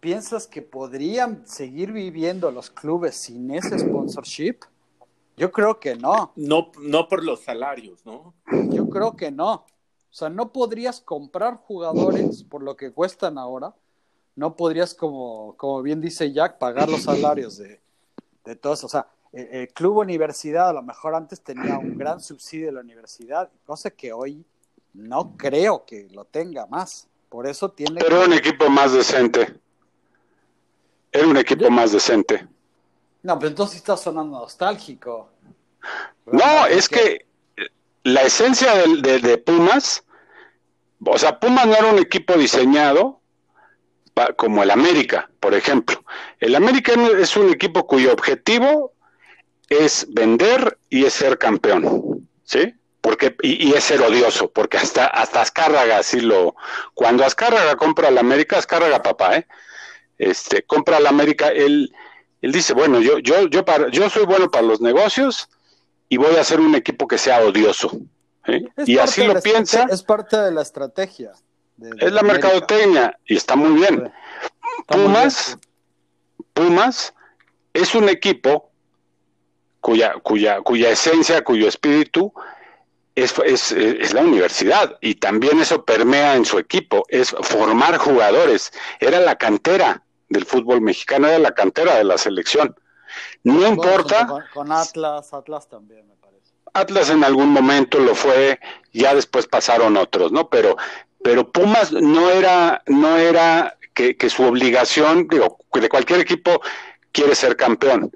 piensas 0.00 0.46
que 0.46 0.62
podrían 0.62 1.46
seguir 1.46 1.92
viviendo 1.92 2.50
los 2.50 2.70
clubes 2.70 3.16
sin 3.16 3.50
ese 3.50 3.78
sponsorship? 3.78 4.56
Yo 5.36 5.50
creo 5.50 5.80
que 5.80 5.96
no. 5.96 6.32
No, 6.36 6.70
no 6.80 7.08
por 7.08 7.24
los 7.24 7.40
salarios, 7.40 8.04
¿no? 8.04 8.34
Yo 8.70 8.88
creo 8.88 9.16
que 9.16 9.30
no. 9.30 9.52
O 9.54 10.12
sea, 10.12 10.28
no 10.28 10.52
podrías 10.52 11.00
comprar 11.00 11.56
jugadores 11.56 12.42
por 12.44 12.62
lo 12.62 12.76
que 12.76 12.92
cuestan 12.92 13.38
ahora. 13.38 13.74
No 14.40 14.56
podrías, 14.56 14.94
como, 14.94 15.54
como 15.58 15.82
bien 15.82 16.00
dice 16.00 16.32
Jack, 16.32 16.56
pagar 16.56 16.88
los 16.88 17.02
salarios 17.02 17.58
de, 17.58 17.78
de 18.42 18.56
todos. 18.56 18.82
O 18.84 18.88
sea, 18.88 19.06
el, 19.34 19.68
club 19.68 19.98
universidad 19.98 20.70
a 20.70 20.72
lo 20.72 20.82
mejor 20.82 21.14
antes 21.14 21.42
tenía 21.42 21.76
un 21.76 21.98
gran 21.98 22.22
subsidio 22.22 22.68
de 22.68 22.72
la 22.72 22.80
universidad, 22.80 23.50
cosa 23.66 23.90
que 23.90 24.14
hoy 24.14 24.42
no 24.94 25.36
creo 25.36 25.84
que 25.84 26.08
lo 26.12 26.24
tenga 26.24 26.64
más. 26.64 27.06
Por 27.28 27.46
eso 27.46 27.70
tiene. 27.72 28.00
Pero 28.00 28.24
un 28.24 28.32
equipo 28.32 28.70
más 28.70 28.94
decente. 28.94 29.60
Era 31.12 31.26
un 31.26 31.36
equipo 31.36 31.68
más 31.68 31.92
decente. 31.92 32.48
No, 33.22 33.38
pero 33.38 33.50
entonces 33.50 33.76
está 33.76 33.94
sonando 33.94 34.38
nostálgico. 34.38 35.28
No, 36.24 36.66
es 36.66 36.88
que 36.88 37.26
la 38.04 38.22
esencia 38.22 38.72
de, 38.72 39.18
de, 39.18 39.36
Pumas, 39.36 40.02
o 41.04 41.18
sea, 41.18 41.38
Pumas 41.38 41.66
no 41.66 41.74
era 41.74 41.92
un 41.92 41.98
equipo 41.98 42.38
diseñado 42.38 43.19
como 44.36 44.62
el 44.62 44.70
América, 44.70 45.30
por 45.40 45.54
ejemplo. 45.54 46.02
El 46.38 46.54
América 46.54 46.92
es 47.18 47.36
un 47.36 47.50
equipo 47.52 47.86
cuyo 47.86 48.12
objetivo 48.12 48.92
es 49.68 50.06
vender 50.10 50.78
y 50.88 51.04
es 51.04 51.14
ser 51.14 51.38
campeón, 51.38 52.28
¿sí? 52.44 52.74
Porque, 53.00 53.34
y, 53.42 53.72
es 53.72 53.84
ser 53.84 54.02
odioso, 54.02 54.50
porque 54.50 54.76
hasta, 54.76 55.06
hasta 55.06 55.40
Azcárraga 55.40 55.98
así 55.98 56.20
lo, 56.20 56.54
cuando 56.92 57.24
Azcárraga 57.24 57.76
compra 57.76 58.10
la 58.10 58.20
América, 58.20 58.58
Azcárraga 58.58 59.02
papá, 59.02 59.38
¿eh? 59.38 59.46
Este, 60.18 60.62
compra 60.64 61.00
la 61.00 61.08
América, 61.08 61.48
él, 61.48 61.94
él 62.42 62.52
dice, 62.52 62.74
bueno, 62.74 63.00
yo, 63.00 63.18
yo, 63.20 63.46
yo, 63.46 63.64
para, 63.64 63.90
yo 63.90 64.10
soy 64.10 64.26
bueno 64.26 64.50
para 64.50 64.66
los 64.66 64.82
negocios 64.82 65.48
y 66.10 66.18
voy 66.18 66.36
a 66.36 66.42
hacer 66.42 66.60
un 66.60 66.74
equipo 66.74 67.08
que 67.08 67.16
sea 67.16 67.40
odioso. 67.40 67.90
Y 68.84 68.98
así 68.98 69.24
lo 69.24 69.40
piensa. 69.40 69.86
Es 69.90 70.02
parte 70.02 70.36
de 70.36 70.50
la 70.50 70.62
estrategia. 70.62 71.32
Es 71.98 72.12
la 72.12 72.22
mercadotecnia 72.22 73.18
y 73.26 73.36
está 73.36 73.56
muy 73.56 73.80
bien. 73.80 74.12
Pumas, 74.86 75.58
Pumas 76.52 77.14
es 77.72 77.94
un 77.94 78.08
equipo 78.08 78.70
cuya, 79.80 80.14
cuya, 80.22 80.60
cuya 80.60 80.90
esencia, 80.90 81.42
cuyo 81.42 81.68
espíritu 81.68 82.32
es, 83.14 83.34
es, 83.44 83.72
es, 83.72 84.12
la 84.14 84.22
universidad 84.22 84.96
y 85.00 85.16
también 85.16 85.60
eso 85.60 85.84
permea 85.84 86.36
en 86.36 86.44
su 86.44 86.58
equipo, 86.58 87.04
es 87.08 87.30
formar 87.42 87.96
jugadores. 87.98 88.72
Era 88.98 89.20
la 89.20 89.36
cantera 89.36 90.02
del 90.28 90.44
fútbol 90.44 90.80
mexicano, 90.80 91.28
era 91.28 91.38
la 91.38 91.54
cantera 91.54 91.96
de 91.96 92.04
la 92.04 92.18
selección. 92.18 92.74
No 93.42 93.66
importa. 93.66 94.26
Con, 94.52 94.72
Atlas, 94.72 95.32
Atlas 95.34 95.68
también 95.68 96.06
me 96.06 96.14
parece. 96.14 96.52
Atlas 96.72 97.10
en 97.10 97.24
algún 97.24 97.48
momento 97.48 97.98
lo 97.98 98.14
fue, 98.14 98.60
ya 98.92 99.14
después 99.14 99.46
pasaron 99.46 99.96
otros, 99.96 100.30
¿no? 100.30 100.48
Pero, 100.48 100.76
pero 101.22 101.50
Pumas 101.50 101.92
no 101.92 102.30
era, 102.30 102.82
no 102.86 103.16
era 103.16 103.76
que, 103.94 104.30
su 104.30 104.44
obligación, 104.44 105.28
digo, 105.28 105.58
de 105.74 105.88
cualquier 105.88 106.20
equipo 106.20 106.60
quiere 107.12 107.34
ser 107.34 107.56
campeón, 107.56 108.10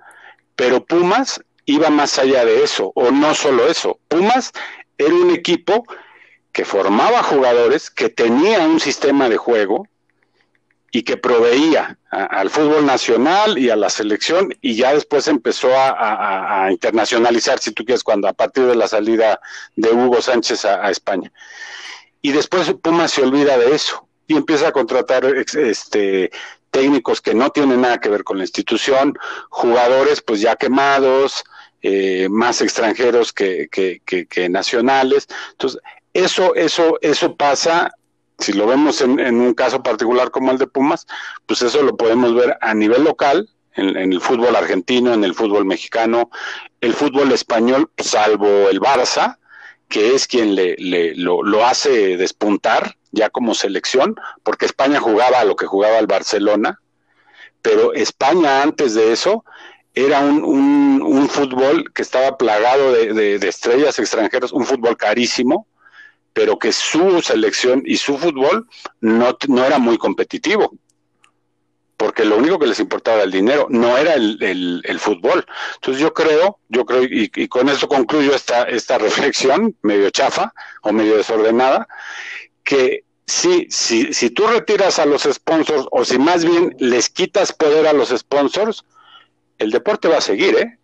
pero 0.57 0.85
Pumas 0.85 1.41
iba 1.67 1.91
más 1.91 2.19
allá 2.19 2.45
de 2.45 2.63
eso, 2.63 2.93
o 2.95 3.11
no 3.11 3.35
solo 3.35 3.67
eso. 3.67 3.99
Pumas 4.09 4.53
era 4.99 5.15
un 5.15 5.31
equipo 5.31 5.85
que 6.53 6.65
formaba 6.65 7.23
jugadores, 7.23 7.91
que 7.91 8.09
tenía 8.09 8.61
un 8.61 8.81
sistema 8.81 9.29
de 9.29 9.37
juego 9.37 9.89
y 10.95 11.03
que 11.03 11.17
proveía 11.17 11.99
al 12.11 12.49
fútbol 12.51 12.87
nacional 12.87 13.59
y 13.59 13.69
a 13.69 13.75
la 13.75 13.91
selección 13.91 14.55
y 14.61 14.77
ya 14.77 14.95
después 14.95 15.27
empezó 15.27 15.69
a, 15.77 16.69
internacionalizar, 16.71 17.59
si 17.59 17.73
tú 17.73 17.85
quieres, 17.85 18.05
cuando 18.05 18.29
a 18.29 18.33
partir 18.33 18.65
de 18.67 18.77
la 18.77 18.87
salida 18.87 19.41
de 19.75 19.91
Hugo 19.91 20.23
Sánchez 20.23 20.65
a, 20.65 20.89
España. 20.91 21.33
Y 22.25 22.33
después 22.33 22.73
Pumas 22.81 23.11
se 23.11 23.23
olvida 23.23 23.59
de 23.59 23.75
eso 23.75 24.09
y 24.27 24.35
empieza 24.35 24.69
a 24.69 24.73
contratar 24.73 25.27
este 25.27 26.31
técnicos 26.71 27.21
que 27.21 27.35
no 27.35 27.51
tienen 27.51 27.83
nada 27.83 28.01
que 28.01 28.09
ver 28.09 28.25
con 28.25 28.39
la 28.39 28.45
institución, 28.45 29.13
jugadores 29.51 30.23
pues 30.23 30.41
ya 30.41 30.57
quemados, 30.57 31.45
eh, 31.83 32.27
más 32.31 32.63
extranjeros 32.63 33.31
que, 33.35 33.69
que, 33.71 34.49
nacionales. 34.49 35.29
Entonces, 35.51 35.83
eso, 36.15 36.55
eso, 36.55 36.97
eso 37.03 37.37
pasa, 37.37 37.93
si 38.39 38.55
lo 38.55 38.67
vemos 38.67 39.03
en, 39.03 39.21
un 39.21 39.53
caso 39.53 39.83
particular 39.83 40.31
como 40.31 40.51
el 40.51 40.57
de 40.57 40.67
Pumas, 40.67 41.07
pues 41.45 41.61
eso 41.61 41.83
lo 41.83 41.95
podemos 41.95 42.35
ver 42.35 42.57
a 42.63 42.73
nivel 42.73 43.05
local, 43.05 43.51
en, 43.75 43.97
el 43.99 44.21
fútbol 44.23 44.57
argentino, 44.57 45.13
en 45.13 45.25
el 45.25 45.35
fútbol 45.35 45.67
mexicano, 45.67 46.31
el 46.81 46.95
fútbol 46.95 47.33
español, 47.33 47.91
salvo 47.99 48.71
el 48.71 48.81
Barça, 48.81 49.37
que 49.89 50.15
es 50.15 50.27
quien 50.27 50.55
le, 50.55 50.77
le 50.77 51.15
lo, 51.15 51.43
lo, 51.43 51.65
hace 51.65 52.17
despuntar 52.17 52.97
ya 53.13 53.31
como 53.31 53.55
selección, 53.55 54.17
porque 54.43 54.67
España 54.67 55.01
jugaba 55.01 55.41
a 55.41 55.45
lo 55.45 55.57
que 55.57 55.67
jugaba 55.67 55.99
el 55.99 56.07
Barcelona, 56.07 56.81
pero 57.63 57.95
España 57.95 58.63
antes 58.63 58.95
de 58.95 59.13
eso 59.13 59.45
era 59.95 60.21
un, 60.21 60.43
un, 61.03 61.29
fútbol 61.29 61.93
que 61.95 62.03
estaba 62.03 62.37
plagado 62.37 62.93
de, 62.93 63.37
estrellas 63.37 63.99
extranjeras, 63.99 64.53
un 64.53 64.67
fútbol 64.67 64.97
carísimo, 64.97 65.69
pero 66.33 66.59
que 66.59 66.73
su 66.73 67.23
selección 67.23 67.83
y 67.87 67.97
su 67.97 68.19
fútbol 68.19 68.69
no, 69.01 69.39
no 69.47 69.65
era 69.65 69.79
muy 69.79 69.97
competitivo, 69.97 70.77
porque 71.97 72.25
lo 72.25 72.37
único 72.37 72.59
que 72.59 72.67
les 72.67 72.81
importaba 72.81 73.23
el 73.23 73.31
dinero, 73.31 73.67
no 73.71 73.97
era 73.97 74.15
el, 74.15 74.83
el, 74.85 75.01
fútbol. 75.01 75.47
Entonces 75.77 76.03
yo 76.03 76.13
creo, 76.13 76.59
yo 76.69 76.85
creo, 76.85 77.03
y, 77.05 77.29
con 77.49 77.69
eso 77.69 77.89
concluyo 77.89 78.35
esta, 78.35 78.65
esta 78.65 78.99
reflexión 79.09 79.77
medio 79.83 80.11
chafa 80.11 80.53
o 80.83 80.93
medio 80.93 81.17
desordenada, 81.17 81.87
que 82.63 83.05
si, 83.27 83.67
si, 83.71 84.13
si 84.13 84.31
tú 84.31 84.47
retiras 84.47 84.99
a 84.99 85.07
los 85.07 85.23
sponsors, 85.23 85.87
o 85.91 86.05
si 86.05 86.19
más 86.19 86.45
bien 86.45 86.77
les 86.79 87.09
quitas 87.09 87.53
poder 87.53 87.87
a 87.87 87.93
los 87.93 88.11
sponsors, 88.11 88.85
el 89.59 89.71
deporte 89.71 90.09
va 90.09 90.19
a 90.19 90.23
seguir, 90.23 90.57
¿eh? 90.57 90.79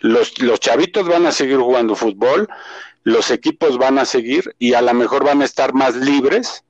Los, 0.00 0.40
los 0.42 0.60
chavitos 0.60 1.08
van 1.08 1.24
a 1.24 1.32
seguir 1.32 1.56
jugando 1.56 1.94
fútbol, 1.94 2.48
los 3.02 3.30
equipos 3.30 3.78
van 3.78 3.98
a 3.98 4.04
seguir 4.04 4.54
y 4.58 4.74
a 4.74 4.82
lo 4.82 4.92
mejor 4.92 5.24
van 5.24 5.40
a 5.40 5.44
estar 5.44 5.72
más 5.72 5.94
libres 5.96 6.64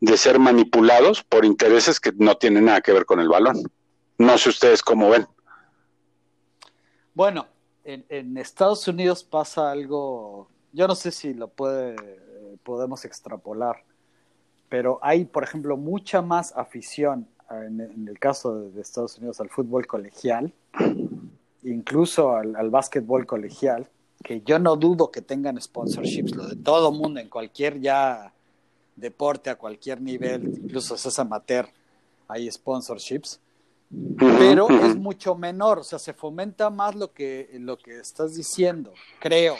de 0.00 0.16
ser 0.16 0.38
manipulados 0.38 1.24
por 1.24 1.44
intereses 1.44 2.00
que 2.00 2.12
no 2.16 2.36
tienen 2.36 2.66
nada 2.66 2.80
que 2.80 2.92
ver 2.92 3.04
con 3.04 3.20
el 3.20 3.28
balón. 3.28 3.62
No 4.18 4.38
sé 4.38 4.48
ustedes 4.50 4.82
cómo 4.82 5.10
ven. 5.10 5.26
Bueno, 7.14 7.46
en, 7.84 8.36
Estados 8.36 8.86
Unidos 8.86 9.24
pasa 9.24 9.70
algo, 9.70 10.48
yo 10.72 10.86
no 10.86 10.94
sé 10.94 11.10
si 11.10 11.34
lo 11.34 11.48
puede, 11.48 11.96
podemos 12.62 13.04
extrapolar, 13.04 13.84
pero 14.68 15.00
hay, 15.02 15.24
por 15.24 15.42
ejemplo, 15.42 15.76
mucha 15.76 16.22
más 16.22 16.52
afición 16.56 17.26
en, 17.50 18.06
el 18.06 18.18
caso 18.18 18.70
de, 18.70 18.80
Estados 18.80 19.18
Unidos 19.18 19.40
al 19.40 19.48
fútbol 19.48 19.86
colegial, 19.86 20.52
incluso 21.62 22.36
al, 22.36 22.54
al 22.56 22.70
básquetbol 22.70 23.26
colegial, 23.26 23.88
que 24.22 24.42
yo 24.42 24.58
no 24.58 24.76
dudo 24.76 25.10
que 25.10 25.22
tengan 25.22 25.60
sponsorships, 25.60 26.36
lo 26.36 26.46
de 26.46 26.56
todo 26.56 26.92
mundo, 26.92 27.20
en 27.20 27.28
cualquier 27.28 27.80
ya 27.80 28.32
deporte, 29.00 29.50
a 29.50 29.56
cualquier 29.56 30.00
nivel, 30.00 30.44
incluso 30.62 30.96
si 30.96 31.08
es 31.08 31.18
amateur, 31.18 31.68
hay 32.28 32.50
sponsorships, 32.50 33.40
pero 34.18 34.68
es 34.68 34.96
mucho 34.96 35.34
menor, 35.34 35.78
o 35.78 35.84
sea, 35.84 35.98
se 35.98 36.12
fomenta 36.12 36.68
más 36.68 36.94
lo 36.94 37.12
que, 37.12 37.48
lo 37.54 37.78
que 37.78 37.98
estás 37.98 38.34
diciendo, 38.34 38.92
creo. 39.18 39.56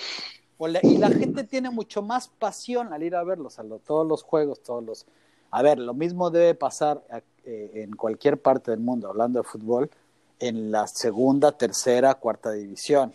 y 0.82 0.98
la 0.98 1.08
gente 1.08 1.44
tiene 1.44 1.70
mucho 1.70 2.02
más 2.02 2.28
pasión 2.28 2.92
al 2.92 3.02
ir 3.02 3.14
a 3.16 3.24
verlos, 3.24 3.58
a 3.58 3.64
todos 3.84 4.06
los 4.06 4.22
juegos, 4.22 4.62
todos 4.62 4.84
los... 4.84 5.06
A 5.50 5.62
ver, 5.62 5.78
lo 5.78 5.94
mismo 5.94 6.30
debe 6.30 6.54
pasar 6.54 7.02
eh, 7.44 7.70
en 7.74 7.96
cualquier 7.96 8.38
parte 8.38 8.70
del 8.70 8.80
mundo, 8.80 9.08
hablando 9.08 9.40
de 9.40 9.48
fútbol, 9.48 9.90
en 10.38 10.70
la 10.70 10.86
segunda, 10.86 11.52
tercera, 11.52 12.14
cuarta 12.14 12.52
división. 12.52 13.12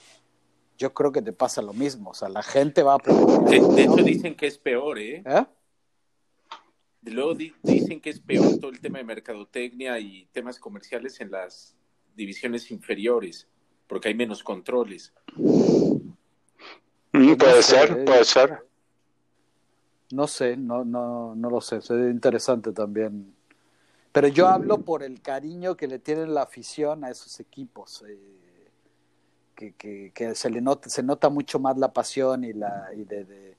Yo 0.80 0.94
creo 0.96 1.12
que 1.12 1.22
te 1.22 1.32
pasa 1.32 1.62
lo 1.62 1.74
mismo, 1.74 2.10
o 2.10 2.14
sea, 2.16 2.30
la 2.30 2.42
gente 2.42 2.82
va 2.82 2.96
a... 2.96 2.98
de, 2.98 3.84
hecho 3.84 3.96
dicen 3.98 4.36
que 4.36 4.48
es 4.48 4.58
peor, 4.58 4.98
¿eh? 4.98 5.22
¿Eh? 5.24 5.46
Luego 7.06 7.36
dicen 7.36 8.00
que 8.00 8.10
es 8.10 8.20
peor 8.20 8.58
todo 8.60 8.72
el 8.72 8.80
tema 8.80 9.00
de 9.00 9.04
mercadotecnia 9.04 10.00
y 10.00 10.26
temas 10.32 10.60
comerciales 10.60 11.20
en 11.20 11.32
las 11.32 11.76
divisiones 12.16 12.72
inferiores, 12.72 13.48
porque 13.88 14.10
hay 14.10 14.16
menos 14.16 14.44
controles. 14.44 15.14
Mm, 17.12 17.34
puede 17.36 17.64
ser, 17.64 17.92
eh. 17.92 18.04
puede 18.06 18.24
ser. 18.24 18.66
No 20.12 20.28
sé, 20.28 20.56
no, 20.56 20.86
no, 20.86 21.36
no 21.36 21.50
lo 21.50 21.60
sé, 21.60 21.78
es 21.78 21.90
interesante 21.90 22.72
también. 22.72 23.34
Pero 24.12 24.28
yo 24.28 24.48
hablo 24.48 24.78
por 24.80 25.02
el 25.02 25.22
cariño 25.22 25.76
que 25.76 25.88
le 25.88 25.98
tiene 26.00 26.28
la 26.28 26.44
afición 26.44 27.04
a 27.04 27.10
esos 27.10 27.40
equipos, 27.40 28.04
eh, 28.08 28.70
que, 29.56 29.74
que, 29.74 30.12
que, 30.14 30.36
se 30.36 30.52
le 30.52 30.62
nota, 30.62 30.88
se 30.88 31.02
nota 31.02 31.30
mucho 31.30 31.60
más 31.60 31.78
la 31.78 31.92
pasión 31.92 32.44
y 32.44 32.54
la 32.54 32.90
y 32.96 33.04
de, 33.06 33.56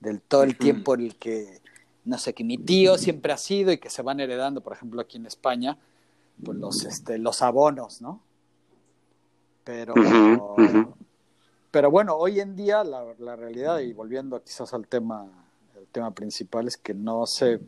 del 0.00 0.20
todo 0.20 0.42
el 0.42 0.58
tiempo 0.58 0.94
en 0.94 1.02
el 1.02 1.16
que 1.16 1.60
no 2.04 2.18
sé, 2.18 2.34
que 2.34 2.44
mi 2.44 2.58
tío 2.58 2.98
siempre 2.98 3.32
ha 3.32 3.38
sido 3.38 3.72
y 3.72 3.78
que 3.78 3.90
se 3.90 4.02
van 4.02 4.20
heredando, 4.20 4.60
por 4.60 4.74
ejemplo, 4.74 5.00
aquí 5.00 5.16
en 5.16 5.26
España, 5.26 5.78
pues 6.42 6.58
los, 6.58 6.84
este, 6.84 7.18
los 7.18 7.40
abonos, 7.42 8.02
¿no? 8.02 8.20
Pero, 9.64 9.94
pero 11.70 11.90
bueno, 11.90 12.16
hoy 12.16 12.40
en 12.40 12.54
día 12.54 12.84
la, 12.84 13.14
la, 13.18 13.36
realidad, 13.36 13.78
y 13.78 13.94
volviendo 13.94 14.42
quizás 14.42 14.74
al 14.74 14.86
tema, 14.86 15.26
el 15.78 15.86
tema 15.86 16.10
principal, 16.10 16.68
es 16.68 16.76
que 16.76 16.92
no 16.92 17.26
se, 17.26 17.60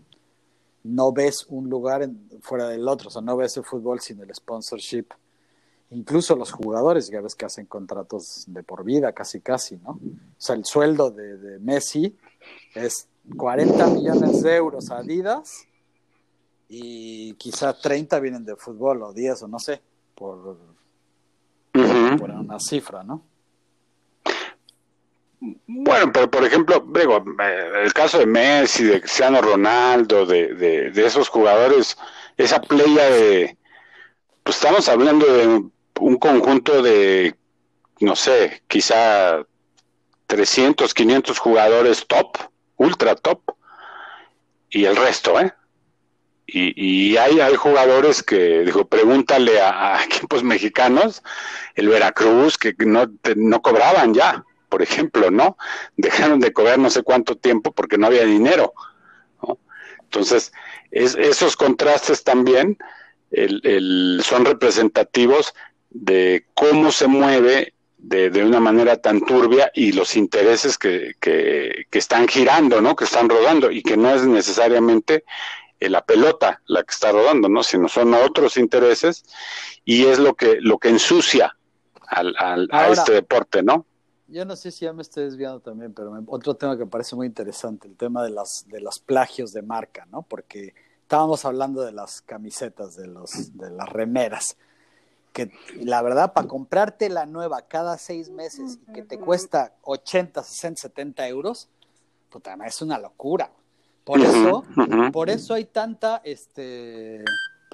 no 0.85 1.13
ves 1.13 1.47
un 1.49 1.71
lugar 1.71 2.07
fuera 2.43 2.69
del 2.69 2.87
otro, 2.87 3.09
o 3.09 3.11
sea, 3.11 3.23
no 3.23 3.37
ves 3.37 3.57
el 3.57 3.65
fútbol 3.65 4.01
sin 4.01 4.21
el 4.21 4.35
sponsorship. 4.35 5.07
Incluso 5.91 6.37
los 6.37 6.53
jugadores, 6.53 7.09
ya 7.09 7.21
ves 7.21 7.35
que 7.35 7.47
hacen 7.47 7.65
contratos 7.65 8.45
de 8.49 8.63
por 8.63 8.85
vida, 8.85 9.13
casi 9.13 9.41
casi, 9.41 9.77
¿no? 9.77 9.93
O 9.93 10.01
sea, 10.37 10.57
el 10.57 10.65
sueldo 10.65 11.11
de, 11.11 11.39
de 11.39 11.59
Messi 11.61 12.15
es 12.75 13.09
40 13.35 13.87
millones 13.89 14.43
de 14.43 14.57
euros 14.57 14.91
a 14.91 14.99
Adidas 14.99 15.67
y 16.69 17.35
quizá 17.35 17.73
30 17.79 18.21
vienen 18.21 18.45
de 18.45 18.57
fútbol 18.57 19.03
o 19.03 19.13
10 19.13 19.43
o 19.43 19.49
no 19.49 19.59
sé, 19.59 19.81
por, 20.15 20.57
por 21.73 22.31
una 22.31 22.59
cifra, 22.61 23.03
¿no? 23.03 23.23
Bueno, 25.67 26.11
pero 26.13 26.31
por 26.31 26.45
ejemplo, 26.45 26.85
digo, 26.95 27.23
el 27.83 27.93
caso 27.93 28.19
de 28.19 28.27
Messi, 28.27 28.85
de 28.85 29.01
Cristiano 29.01 29.41
Ronaldo, 29.43 30.25
de, 30.25 30.55
de, 30.55 30.91
de 30.91 31.07
esos 31.07 31.29
jugadores, 31.29 31.97
esa 32.37 32.61
playa 32.61 33.11
de, 33.11 33.57
pues 34.43 34.57
estamos 34.57 34.89
hablando 34.89 35.27
de 35.27 35.63
un 36.01 36.17
conjunto 36.17 36.83
de, 36.83 37.37
no 38.01 38.17
sé, 38.17 38.63
quizá 38.67 39.45
300, 40.27 40.95
500 40.95 41.39
jugadores 41.39 42.07
top, 42.07 42.37
ultra 42.77 43.15
top, 43.17 43.41
y 44.71 44.85
el 44.85 44.97
resto, 44.97 45.41
¿eh? 45.41 45.53
Y, 46.49 47.17
hay, 47.17 47.41
hay 47.41 47.57
jugadores 47.57 48.23
que, 48.23 48.61
dijo, 48.61 48.87
pregúntale 48.87 49.61
a, 49.61 50.05
equipos 50.05 50.45
mexicanos, 50.45 51.23
el 51.75 51.89
Veracruz, 51.89 52.57
que 52.57 52.75
no, 52.79 53.11
no 53.35 53.63
cobraban 53.63 54.15
ya, 54.15 54.45
por 54.69 54.83
ejemplo, 54.83 55.31
¿no? 55.31 55.57
Dejaron 55.97 56.41
de 56.41 56.53
cobrar 56.53 56.79
no 56.79 56.91
sé 56.91 57.03
cuánto 57.03 57.37
tiempo 57.37 57.73
porque 57.73 57.99
no 57.99 58.07
había 58.07 58.25
dinero, 58.25 58.75
¿no? 59.43 59.59
Entonces, 60.01 60.53
es, 60.93 61.17
esos 61.17 61.57
contrastes 61.57 62.23
también 62.23 62.79
el, 63.33 63.61
el, 63.65 64.21
son 64.23 64.45
representativos 64.45 65.53
de 65.91 66.47
cómo 66.55 66.93
se 66.93 67.09
mueve 67.09 67.75
de, 67.99 68.31
de, 68.31 68.45
una 68.45 68.61
manera 68.61 68.97
tan 69.01 69.25
turbia 69.25 69.71
y 69.75 69.93
los 69.93 70.17
intereses 70.17 70.79
que, 70.79 71.15
que, 71.21 71.87
que, 71.91 71.99
están 71.99 72.29
girando, 72.29 72.81
¿no? 72.81 72.95
Que 72.95 73.05
están 73.05 73.29
rodando 73.29 73.71
y 73.71 73.83
que 73.83 73.97
no 73.97 74.11
es 74.11 74.27
necesariamente 74.27 75.25
eh, 75.81 75.89
la 75.89 76.05
pelota 76.05 76.63
la 76.67 76.83
que 76.83 76.93
está 76.93 77.13
rodando, 77.13 77.49
¿no? 77.49 77.63
Sino 77.63 77.89
son 77.89 78.15
otros 78.15 78.57
intereses 78.57 79.25
y 79.85 80.05
es 80.05 80.19
lo 80.19 80.35
que, 80.35 80.59
lo 80.61 80.79
que 80.79 80.89
ensucia 80.89 81.57
al, 82.07 82.35
al 82.39 82.69
a 82.71 82.89
este 82.91 83.13
deporte, 83.13 83.63
¿no? 83.63 83.87
Yo 84.29 84.45
no 84.45 84.57
sé 84.57 84.73
si 84.73 84.85
ya 84.85 84.93
me 84.93 85.03
estoy 85.03 85.25
desviando 85.25 85.61
también, 85.61 85.95
pero 85.95 86.13
otro 86.27 86.55
tema 86.55 86.77
que 86.77 86.85
me 86.85 86.91
parece 86.91 87.15
muy 87.15 87.27
interesante, 87.27 87.87
el 87.87 87.97
tema 87.97 88.25
de, 88.25 88.31
las, 88.31 88.65
de 88.69 88.81
los 88.81 88.99
plagios 88.99 89.53
de 89.53 89.63
marca, 89.63 90.07
¿no? 90.11 90.23
Porque 90.23 90.75
estábamos 91.03 91.45
hablando 91.45 91.83
de 91.83 91.93
las 91.93 92.23
camisetas, 92.23 92.97
de, 92.97 93.07
los, 93.07 93.57
de 93.57 93.71
las 93.71 93.89
remeras 93.89 94.57
que 95.37 95.53
la 95.83 96.01
verdad, 96.01 96.33
para 96.33 96.49
comprarte 96.49 97.11
la 97.11 97.27
nueva 97.27 97.61
cada 97.61 97.99
seis 97.99 98.31
meses 98.31 98.79
y 98.89 98.93
que 98.95 99.03
te 99.03 99.19
cuesta 99.19 99.75
80, 99.83 100.43
60, 100.43 100.81
70 100.81 101.29
euros, 101.29 101.69
puta, 102.31 102.57
es 102.65 102.81
una 102.81 102.99
locura. 102.99 103.51
Por 104.03 104.21
eso, 104.21 104.65
por 105.13 105.29
eso 105.29 105.53
hay 105.53 105.67
tanta, 105.67 106.23
este, 106.25 107.23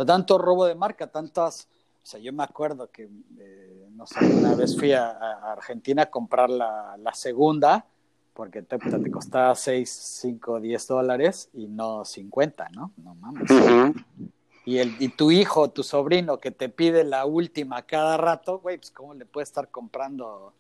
tanto 0.05 0.39
robo 0.39 0.65
de 0.65 0.75
marca, 0.75 1.07
tantas, 1.07 1.69
o 2.03 2.07
sea, 2.07 2.19
yo 2.19 2.33
me 2.33 2.43
acuerdo 2.43 2.91
que, 2.91 3.09
eh, 3.39 3.89
no 3.93 4.07
sé, 4.07 4.25
una 4.25 4.57
vez 4.57 4.77
fui 4.77 4.93
a, 4.93 5.11
Argentina 5.53 6.03
a 6.03 6.11
comprar 6.11 6.51
la, 6.51 6.97
la 6.99 7.15
segunda, 7.15 7.87
porque 8.35 8.63
te, 8.63 8.79
te, 8.79 9.11
costaba 9.11 9.55
6, 9.55 9.89
5, 10.21 10.59
10 10.59 10.87
dólares 10.89 11.49
y 11.53 11.69
no 11.69 12.05
50, 12.05 12.71
¿no? 12.71 12.91
No 12.97 13.15
mames 13.15 13.49
y, 14.65 14.79
el, 14.79 14.97
y 15.01 15.09
tu 15.09 15.31
hijo, 15.31 15.71
tu 15.71 15.83
sobrino 15.83 16.39
que 16.39 16.51
te 16.51 16.69
pide 16.69 17.05
la 17.05 17.25
última 17.25 17.83
cada 17.83 18.17
rato, 18.17 18.59
güey, 18.59 18.79
pues 18.79 18.91
cómo 18.91 19.15
le 19.15 19.27
puede 19.27 19.45
estar 19.45 19.71
comprando 19.71 20.55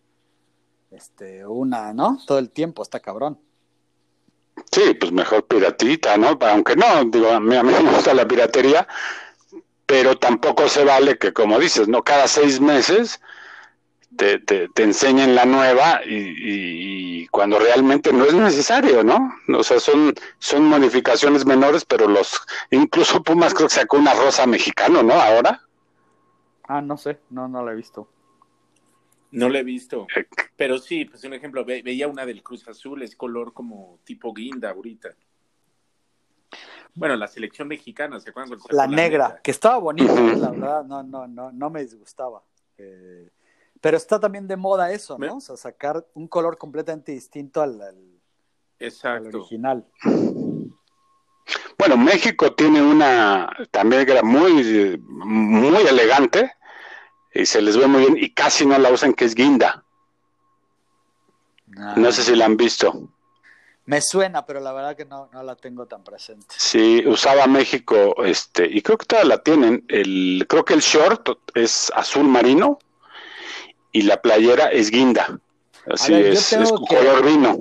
este 0.90 1.46
una, 1.46 1.92
¿no? 1.92 2.18
Todo 2.26 2.38
el 2.38 2.50
tiempo, 2.50 2.82
está 2.82 3.00
cabrón. 3.00 3.38
Sí, 4.70 4.94
pues 4.94 5.12
mejor 5.12 5.46
piratita, 5.46 6.16
¿no? 6.16 6.38
Aunque 6.40 6.76
no, 6.76 7.04
digo, 7.06 7.30
a 7.30 7.40
mí, 7.40 7.56
a 7.56 7.62
mí 7.62 7.72
me 7.72 7.90
gusta 7.90 8.12
la 8.12 8.26
piratería, 8.26 8.86
pero 9.86 10.18
tampoco 10.18 10.68
se 10.68 10.84
vale 10.84 11.18
que, 11.18 11.32
como 11.32 11.58
dices, 11.58 11.88
¿no? 11.88 12.02
Cada 12.02 12.28
seis 12.28 12.60
meses 12.60 13.20
te, 14.16 14.38
te, 14.38 14.68
te 14.68 14.83
enseñen 14.83 15.35
la 15.35 15.44
nueva 15.44 16.01
y, 16.05 17.27
cuando 17.29 17.59
realmente 17.59 18.12
no 18.12 18.25
es 18.25 18.35
necesario, 18.35 19.03
¿no? 19.03 19.33
O 19.57 19.62
sea, 19.62 19.81
son, 19.81 20.12
son 20.38 20.64
modificaciones 20.64 21.46
menores, 21.46 21.85
pero 21.85 22.07
los, 22.07 22.40
incluso 22.70 23.22
Pumas 23.25 23.55
creo 23.55 23.68
que 23.68 23.75
sacó 23.75 23.96
una 23.96 24.12
rosa 24.14 24.46
mexicano, 24.46 25.03
¿no? 25.03 25.14
Ahora. 25.14 25.62
Ah, 26.64 26.83
no 26.83 26.96
sé, 26.96 27.20
no, 27.31 27.48
no 27.48 27.64
la 27.64 27.72
he 27.72 27.77
visto. 27.77 28.09
No 29.31 29.48
la 29.48 29.61
he 29.61 29.64
visto. 29.64 30.07
Eh, 30.14 30.27
pero 30.57 30.79
sí, 30.79 31.07
pues 31.07 31.25
un 31.25 31.33
ejemplo, 31.33 31.64
veía 31.64 32.07
una 32.07 32.27
del 32.27 32.42
Cruz 32.42 32.68
Azul, 32.68 33.03
es 33.03 33.16
color 33.16 33.55
como 33.55 33.98
tipo 34.05 34.35
guinda 34.35 34.70
ahorita. 34.70 35.14
Bueno, 36.94 37.16
la 37.16 37.27
selección 37.27 37.68
mexicana, 37.68 38.20
¿se 38.20 38.29
acuerdan? 38.29 38.59
La, 38.70 38.87
negra, 38.87 39.40
que 39.42 39.51
estaba 39.51 39.79
bonita, 39.79 40.12
la 40.12 40.51
verdad, 40.51 40.85
no, 40.85 41.03
no, 41.03 41.27
no, 41.27 41.51
no 41.51 41.70
me 41.70 41.81
disgustaba. 41.81 42.42
Eh, 42.77 43.31
pero 43.83 43.97
está 43.97 44.21
también 44.21 44.47
de 44.47 44.57
moda 44.57 44.92
eso, 44.92 45.18
¿no? 45.18 45.37
O 45.37 45.40
sea, 45.40 45.57
sacar 45.57 46.07
un 46.14 46.29
color 46.29 46.57
completamente 46.57 47.11
distinto 47.11 47.61
al, 47.61 47.81
original. 48.81 49.85
Bueno, 51.77 51.97
México 51.97 52.55
tiene 52.55 52.81
una 52.81 53.51
también 53.73 54.07
que 54.07 54.12
era 54.12 54.23
muy, 54.23 54.97
muy 55.01 55.83
elegante 55.85 56.53
y 57.35 57.45
se 57.45 57.61
les 57.61 57.77
ve 57.77 57.88
muy 57.88 58.03
bien 58.03 58.16
y 58.18 58.33
casi 58.33 58.64
no 58.64 58.79
la 58.79 58.92
usan, 58.92 59.14
que 59.14 59.25
es 59.25 59.35
guinda. 59.35 59.85
No 61.66 62.12
sé 62.12 62.23
si 62.23 62.37
la 62.37 62.45
han 62.45 62.57
visto. 62.57 63.09
Me 63.87 64.01
suena, 64.01 64.47
pero 64.47 64.61
la 64.61 64.73
verdad 64.73 64.97
que 64.97 65.07
no, 65.07 65.29
no 65.33 65.42
la 65.42 65.57
tengo 65.57 65.87
tan 65.87 66.05
presente. 66.05 66.55
Sí, 66.57 67.03
usaba 67.05 67.49
México, 67.49 68.14
este, 68.25 68.64
y 68.64 68.81
creo 68.81 68.97
que 68.97 69.07
todavía 69.07 69.37
la 69.37 69.42
tienen. 69.42 69.85
El, 69.88 70.47
creo 70.49 70.64
que 70.64 70.75
el 70.75 70.81
short 70.81 71.31
es 71.55 71.90
azul 71.97 72.29
marino 72.29 72.79
y 73.92 74.02
la 74.02 74.20
playera 74.20 74.68
es 74.68 74.90
guinda. 74.90 75.38
Así 75.87 76.14
es, 76.14 76.52
es 76.52 76.72
color 76.72 77.24
vino. 77.24 77.59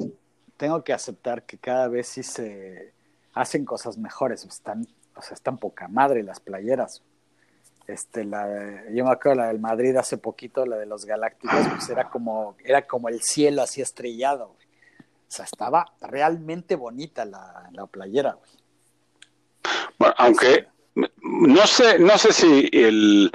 Tengo 0.57 0.83
que 0.83 0.93
aceptar 0.93 1.43
que 1.43 1.57
cada 1.57 1.87
vez 1.87 2.07
sí 2.07 2.23
se, 2.23 2.93
hacen 3.33 3.65
cosas 3.65 3.97
mejores, 3.97 4.45
están, 4.45 4.87
o 5.15 5.21
sea, 5.21 5.33
están 5.33 5.57
poca 5.57 5.87
madre 5.87 6.23
las 6.23 6.39
playeras. 6.39 7.01
Este, 7.87 8.23
la, 8.23 8.83
yo 8.93 9.03
me 9.03 9.11
acuerdo 9.11 9.41
la 9.41 9.47
del 9.47 9.59
Madrid 9.59 9.95
hace 9.97 10.17
poquito, 10.17 10.65
la 10.65 10.77
de 10.77 10.85
los 10.85 11.05
Galácticos, 11.05 11.67
pues 11.69 11.89
era 11.89 12.09
como, 12.09 12.55
era 12.63 12.87
como 12.87 13.09
el 13.09 13.21
cielo 13.21 13.61
así 13.61 13.81
estrellado, 13.81 14.47
güey. 14.47 14.67
O 15.27 15.33
sea, 15.33 15.45
estaba 15.45 15.85
realmente 16.01 16.75
bonita 16.75 17.25
la, 17.25 17.69
la 17.71 17.87
playera, 17.87 18.33
güey. 18.33 18.51
Bueno, 19.97 20.13
aunque 20.17 20.67
no 20.95 21.67
sé, 21.67 21.99
no 21.99 22.17
sé 22.17 22.33
si 22.33 22.69
el, 22.73 23.31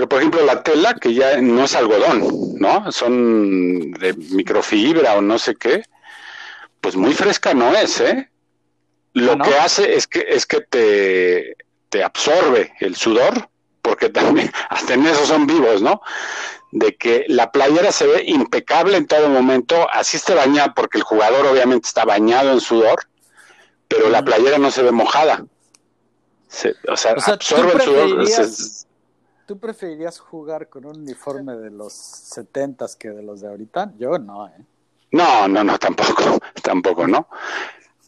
pero 0.00 0.08
por 0.08 0.20
ejemplo 0.20 0.42
la 0.46 0.62
tela 0.62 0.94
que 0.94 1.12
ya 1.12 1.38
no 1.42 1.64
es 1.64 1.74
algodón, 1.74 2.58
¿no? 2.58 2.90
Son 2.90 3.90
de 3.90 4.14
microfibra 4.14 5.12
o 5.16 5.20
no 5.20 5.38
sé 5.38 5.56
qué, 5.56 5.82
pues 6.80 6.96
muy 6.96 7.12
fresca 7.12 7.52
no 7.52 7.76
es, 7.76 8.00
¿eh? 8.00 8.30
Lo 9.12 9.36
que 9.36 9.54
hace 9.56 9.96
es 9.96 10.06
que 10.06 10.24
es 10.26 10.46
que 10.46 10.62
te, 10.62 11.54
te 11.90 12.02
absorbe 12.02 12.72
el 12.80 12.96
sudor, 12.96 13.50
porque 13.82 14.08
también 14.08 14.50
hasta 14.70 14.94
en 14.94 15.04
eso 15.04 15.26
son 15.26 15.46
vivos, 15.46 15.82
¿no? 15.82 16.00
De 16.72 16.96
que 16.96 17.26
la 17.28 17.52
playera 17.52 17.92
se 17.92 18.06
ve 18.06 18.22
impecable 18.24 18.96
en 18.96 19.06
todo 19.06 19.28
momento, 19.28 19.86
así 19.92 20.16
esté 20.16 20.32
bañada, 20.32 20.72
porque 20.72 20.96
el 20.96 21.04
jugador 21.04 21.44
obviamente 21.44 21.88
está 21.88 22.06
bañado 22.06 22.52
en 22.52 22.60
sudor, 22.60 23.06
pero 23.86 24.08
la 24.08 24.24
playera 24.24 24.56
no 24.56 24.70
se 24.70 24.82
ve 24.82 24.92
mojada. 24.92 25.44
o 26.88 26.96
sea, 26.96 27.16
absorbe 27.26 27.74
el 27.74 27.82
sudor. 27.82 28.26
¿Tú 29.50 29.58
preferirías 29.58 30.20
jugar 30.20 30.68
con 30.68 30.84
un 30.84 31.00
uniforme 31.00 31.56
de 31.56 31.72
los 31.72 31.92
setentas 31.92 32.94
que 32.94 33.10
de 33.10 33.20
los 33.20 33.40
de 33.40 33.48
ahorita? 33.48 33.92
Yo 33.98 34.16
no, 34.16 34.46
¿eh? 34.46 34.64
No, 35.10 35.48
no, 35.48 35.64
no, 35.64 35.76
tampoco, 35.76 36.38
tampoco, 36.62 37.08
¿no? 37.08 37.26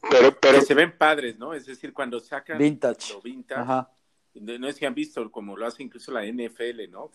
Pero, 0.09 0.39
pero... 0.39 0.61
se 0.61 0.73
ven 0.73 0.97
padres, 0.97 1.41
¿no? 1.41 1.53
Es 1.53 1.67
decir, 1.67 1.93
cuando 1.93 2.21
sacan 2.21 2.59
vintage, 2.59 3.15
lo 3.15 3.21
vintage 3.21 3.87
no 4.35 4.69
es 4.69 4.79
que 4.79 4.87
han 4.87 4.95
visto 4.95 5.33
como 5.33 5.57
lo 5.57 5.67
hace 5.67 5.83
incluso 5.83 6.13
la 6.13 6.25
NFL, 6.25 6.89
¿no? 6.89 7.11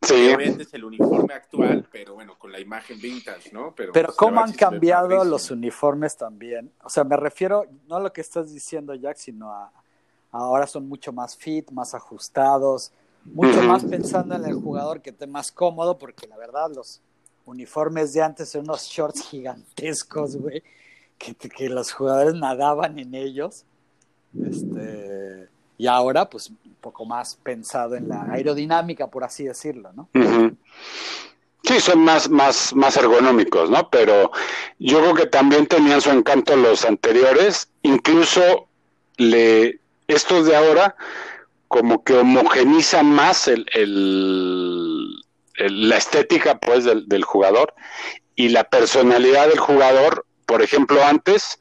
Sí. 0.00 0.28
es 0.38 0.72
el 0.72 0.84
uniforme 0.84 1.34
actual, 1.34 1.84
pero 1.90 2.14
bueno, 2.14 2.38
con 2.38 2.52
la 2.52 2.60
imagen 2.60 3.00
vintage, 3.00 3.50
¿no? 3.52 3.74
Pero, 3.74 3.92
pero 3.92 4.14
cómo 4.14 4.40
han 4.40 4.52
cambiado 4.52 5.24
los 5.24 5.50
uniformes 5.50 6.16
también. 6.16 6.72
O 6.84 6.88
sea, 6.88 7.02
me 7.02 7.16
refiero 7.16 7.66
no 7.88 7.96
a 7.96 8.00
lo 8.00 8.12
que 8.12 8.20
estás 8.20 8.54
diciendo, 8.54 8.94
Jack, 8.94 9.16
sino 9.16 9.52
a 9.52 9.72
ahora 10.30 10.66
son 10.66 10.88
mucho 10.88 11.12
más 11.12 11.36
fit, 11.36 11.70
más 11.70 11.94
ajustados, 11.94 12.92
mucho 13.24 13.62
más 13.62 13.84
pensando 13.84 14.34
en 14.36 14.44
el 14.44 14.54
jugador 14.54 15.00
que 15.00 15.10
esté 15.10 15.26
más 15.26 15.52
cómodo, 15.52 15.98
porque 15.98 16.26
la 16.26 16.36
verdad 16.36 16.70
los 16.74 17.00
uniformes 17.44 18.12
de 18.12 18.22
antes 18.22 18.54
eran 18.54 18.66
unos 18.66 18.84
shorts 18.84 19.22
gigantescos, 19.22 20.36
güey, 20.36 20.62
que, 21.18 21.34
que 21.34 21.68
los 21.68 21.92
jugadores 21.92 22.34
nadaban 22.34 22.98
en 22.98 23.14
ellos. 23.14 23.64
Este, 24.44 25.48
y 25.78 25.86
ahora, 25.86 26.28
pues, 26.28 26.50
un 26.50 26.74
poco 26.80 27.04
más 27.04 27.36
pensado 27.42 27.94
en 27.96 28.08
la 28.08 28.24
aerodinámica, 28.30 29.06
por 29.06 29.24
así 29.24 29.44
decirlo, 29.44 29.92
¿no? 29.92 30.08
Sí, 31.62 31.80
son 31.80 32.00
más, 32.00 32.28
más, 32.30 32.74
más 32.74 32.96
ergonómicos, 32.96 33.70
¿no? 33.70 33.88
Pero 33.90 34.30
yo 34.78 35.00
creo 35.00 35.14
que 35.14 35.26
también 35.26 35.66
tenían 35.66 36.00
su 36.00 36.10
encanto 36.10 36.56
los 36.56 36.84
anteriores, 36.84 37.68
incluso 37.82 38.68
le 39.16 39.80
estos 40.08 40.46
de 40.46 40.56
ahora 40.56 40.96
como 41.68 42.02
que 42.02 42.14
homogenizan 42.14 43.06
más 43.06 43.46
el, 43.46 43.66
la 45.58 45.96
estética 45.96 46.58
pues 46.58 46.84
del, 46.84 47.08
del, 47.08 47.24
jugador 47.24 47.74
y 48.34 48.48
la 48.48 48.64
personalidad 48.64 49.48
del 49.48 49.58
jugador. 49.58 50.24
Por 50.46 50.62
ejemplo, 50.62 51.04
antes 51.04 51.60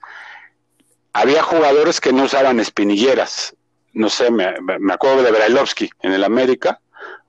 había 1.11 1.43
jugadores 1.43 1.99
que 1.99 2.13
no 2.13 2.23
usaban 2.23 2.59
espinilleras. 2.59 3.55
No 3.93 4.09
sé, 4.09 4.31
me, 4.31 4.53
me 4.61 4.93
acuerdo 4.93 5.23
de 5.23 5.31
Brailovsky 5.31 5.89
en 6.01 6.13
el 6.13 6.23
América 6.23 6.79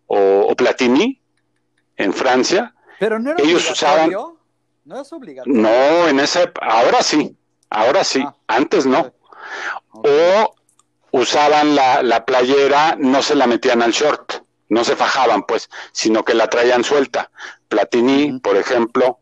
o, 0.07 0.55
Platini 0.57 1.21
en 1.97 2.13
Francia. 2.13 2.75
Pero 2.99 3.19
no 3.19 3.31
era 3.31 3.43
Ellos 3.43 3.71
usaban. 3.71 4.11
No 4.85 5.01
es 5.01 5.13
obligatorio. 5.13 5.61
No, 5.61 6.09
en 6.09 6.21
ese. 6.21 6.51
Ahora 6.61 7.03
sí. 7.03 7.37
Ahora 7.71 8.05
sí. 8.05 8.23
Ah. 8.25 8.35
antes 8.49 8.87
no. 8.87 9.13
O 9.93 10.09
usaban 11.19 11.75
la, 11.75 12.03
la 12.03 12.25
playera, 12.25 12.97
no 12.99 13.23
se 13.23 13.35
la 13.35 13.47
metían 13.47 13.83
al 13.83 13.93
short, 13.93 14.45
no 14.69 14.85
se 14.85 14.97
fajaban, 14.97 15.45
pues, 15.45 15.69
sino 15.93 16.25
que 16.25 16.35
la 16.35 16.49
traían 16.49 16.85
suelta. 16.85 17.31
Platini, 17.69 18.39
por 18.41 18.57
ejemplo, 18.57 19.19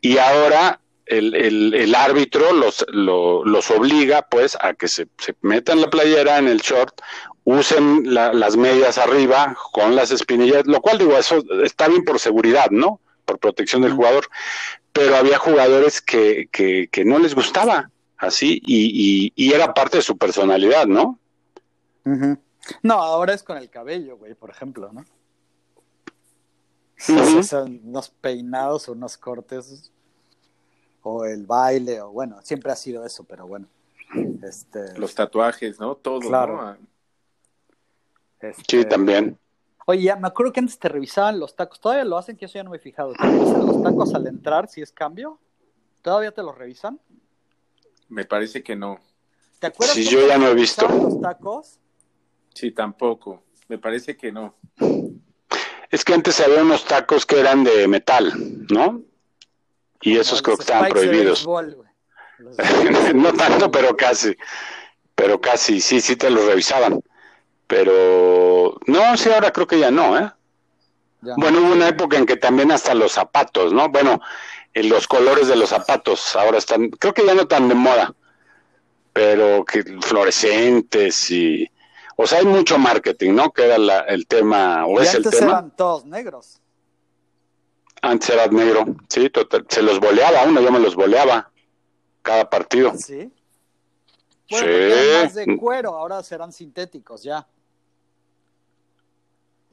y 0.00 0.18
ahora 0.18 0.80
el, 1.06 1.34
el, 1.34 1.74
el 1.74 1.94
árbitro 1.94 2.52
los, 2.52 2.84
los 2.90 3.70
obliga, 3.70 4.22
pues, 4.22 4.56
a 4.60 4.74
que 4.74 4.88
se, 4.88 5.08
se, 5.18 5.34
metan 5.40 5.80
la 5.80 5.90
playera 5.90 6.38
en 6.38 6.48
el 6.48 6.58
short, 6.58 7.00
usen 7.44 8.14
las 8.14 8.56
medias 8.56 8.98
arriba 8.98 9.56
con 9.72 9.96
las 9.96 10.10
espinillas, 10.10 10.66
lo 10.66 10.80
cual 10.80 10.98
digo, 10.98 11.16
eso 11.16 11.42
está 11.64 11.88
bien 11.88 12.04
por 12.04 12.18
seguridad, 12.18 12.70
¿no? 12.70 13.00
Por 13.24 13.38
protección 13.38 13.82
del 13.82 13.92
jugador, 13.92 14.28
pero 14.92 15.16
había 15.16 15.38
jugadores 15.38 16.00
que, 16.00 16.48
que, 16.52 16.88
que 16.90 17.04
no 17.04 17.18
les 17.18 17.34
gustaba 17.34 17.90
así 18.20 18.60
y, 18.64 19.32
y, 19.34 19.52
era 19.52 19.72
parte 19.72 19.98
de 19.98 20.02
su 20.02 20.18
personalidad, 20.18 20.86
¿no? 20.86 21.18
No, 22.82 22.94
ahora 22.94 23.34
es 23.34 23.42
con 23.42 23.56
el 23.56 23.70
cabello, 23.70 24.16
güey, 24.16 24.34
por 24.34 24.50
ejemplo, 24.50 24.92
¿no? 24.92 25.04
Son 26.96 27.80
unos 27.84 28.10
peinados 28.10 28.88
o 28.88 28.92
unos 28.92 29.16
cortes 29.16 29.90
o 31.02 31.24
el 31.24 31.46
baile 31.46 32.00
o 32.02 32.10
bueno, 32.10 32.40
siempre 32.42 32.70
ha 32.72 32.76
sido 32.76 33.06
eso, 33.06 33.24
pero 33.24 33.46
bueno. 33.46 33.66
Este... 34.42 34.98
Los 34.98 35.14
tatuajes, 35.14 35.80
¿no? 35.80 35.94
Todo, 35.94 36.20
claro. 36.20 36.60
Ah. 36.60 36.76
Este... 38.40 38.62
Sí, 38.68 38.84
también. 38.84 39.38
Oye, 39.86 40.02
ya 40.02 40.16
me 40.16 40.28
acuerdo 40.28 40.52
que 40.52 40.60
antes 40.60 40.78
te 40.78 40.88
revisaban 40.88 41.40
los 41.40 41.56
tacos. 41.56 41.80
Todavía 41.80 42.04
lo 42.04 42.16
hacen, 42.16 42.36
que 42.36 42.44
eso 42.44 42.54
ya 42.54 42.62
no 42.62 42.70
me 42.70 42.76
he 42.76 42.80
fijado. 42.80 43.12
¿Te 43.14 43.22
revisan 43.22 43.66
los 43.66 43.82
tacos 43.82 44.14
al 44.14 44.26
entrar 44.26 44.68
si 44.68 44.82
es 44.82 44.92
cambio? 44.92 45.40
¿Todavía 46.02 46.32
te 46.32 46.42
los 46.42 46.56
revisan? 46.56 47.00
Me 48.08 48.24
parece 48.24 48.62
que 48.62 48.76
no. 48.76 49.00
¿Te 49.58 49.66
acuerdas? 49.66 49.96
Sí, 49.96 50.04
yo 50.04 50.26
ya 50.28 50.38
no 50.38 50.46
he 50.46 50.54
visto. 50.54 50.86
Los 50.86 51.20
tacos? 51.20 51.79
Sí, 52.60 52.72
tampoco. 52.72 53.42
Me 53.68 53.78
parece 53.78 54.18
que 54.18 54.30
no. 54.30 54.54
Es 55.88 56.04
que 56.04 56.12
antes 56.12 56.38
había 56.40 56.60
unos 56.60 56.84
tacos 56.84 57.24
que 57.24 57.40
eran 57.40 57.64
de 57.64 57.88
metal, 57.88 58.34
¿no? 58.70 59.00
Y 60.02 60.18
esos 60.18 60.42
creo 60.42 60.58
que 60.58 60.64
estaban 60.64 60.90
prohibidos. 60.90 61.48
no 63.14 63.32
tanto, 63.32 63.70
pero 63.70 63.96
casi. 63.96 64.36
Pero 65.14 65.40
casi, 65.40 65.80
sí, 65.80 66.02
sí 66.02 66.16
te 66.16 66.28
los 66.28 66.44
revisaban. 66.44 67.02
Pero 67.66 68.78
no, 68.86 69.16
sí, 69.16 69.30
ahora 69.30 69.52
creo 69.52 69.66
que 69.66 69.78
ya 69.78 69.90
no, 69.90 70.18
¿eh? 70.18 70.30
Bueno, 71.38 71.60
hubo 71.60 71.72
una 71.72 71.88
época 71.88 72.18
en 72.18 72.26
que 72.26 72.36
también 72.36 72.72
hasta 72.72 72.92
los 72.94 73.12
zapatos, 73.12 73.72
¿no? 73.72 73.88
Bueno, 73.88 74.20
en 74.74 74.90
los 74.90 75.08
colores 75.08 75.48
de 75.48 75.56
los 75.56 75.70
zapatos 75.70 76.36
ahora 76.36 76.58
están, 76.58 76.90
creo 76.90 77.14
que 77.14 77.24
ya 77.24 77.32
no 77.32 77.46
tan 77.46 77.70
de 77.70 77.74
moda, 77.74 78.14
pero 79.14 79.64
que 79.64 79.82
fluorescentes 80.02 81.30
y, 81.30 81.66
o 82.22 82.26
sea, 82.26 82.40
hay 82.40 82.44
mucho 82.44 82.78
marketing, 82.78 83.32
¿no? 83.32 83.50
Que 83.50 83.64
era 83.64 84.00
el 84.00 84.26
tema, 84.26 84.84
o 84.84 85.00
es 85.00 85.14
el 85.14 85.24
tema. 85.24 85.52
eran 85.52 85.70
todos 85.74 86.04
negros. 86.04 86.60
Antes 88.02 88.28
era 88.28 88.46
negro, 88.48 88.84
sí, 89.08 89.30
total. 89.30 89.64
Se 89.70 89.80
los 89.80 89.98
boleaba 90.00 90.42
uno, 90.44 90.60
yo 90.60 90.70
me 90.70 90.80
los 90.80 90.94
boleaba 90.94 91.50
cada 92.20 92.50
partido. 92.50 92.92
Sí. 92.94 93.32
Bueno, 94.50 94.66
sí. 94.66 95.22
más 95.22 95.34
de 95.34 95.56
cuero, 95.56 95.96
ahora 95.96 96.22
serán 96.22 96.52
sintéticos 96.52 97.22
ya. 97.22 97.46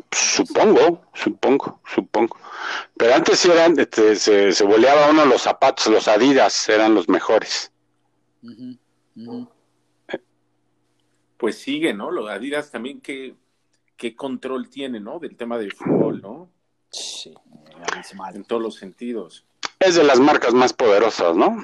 Supongo, 0.09 1.01
supongo, 1.13 1.81
supongo. 1.85 2.37
Pero 2.95 3.13
antes 3.13 3.39
sí 3.39 3.51
eran, 3.51 3.77
este, 3.77 4.15
se, 4.15 4.53
se 4.53 4.63
boleaba 4.63 5.09
uno 5.09 5.25
los 5.25 5.41
zapatos, 5.41 5.87
los 5.87 6.07
Adidas 6.07 6.69
eran 6.69 6.95
los 6.95 7.09
mejores. 7.09 7.73
Pues 11.37 11.57
sigue, 11.57 11.93
¿no? 11.93 12.11
Los 12.11 12.29
Adidas 12.29 12.71
también, 12.71 12.99
¿qué, 13.01 13.35
qué 13.95 14.15
control 14.15 14.69
tiene, 14.69 14.99
¿no? 14.99 15.19
Del 15.19 15.35
tema 15.35 15.57
del 15.57 15.73
fútbol, 15.73 16.21
¿no? 16.21 16.49
Sí, 16.89 17.33
en 18.33 18.43
todos 18.45 18.61
los 18.61 18.75
sentidos. 18.75 19.45
Es 19.79 19.95
de 19.95 20.03
las 20.03 20.19
marcas 20.19 20.53
más 20.53 20.73
poderosas, 20.73 21.35
¿no? 21.35 21.57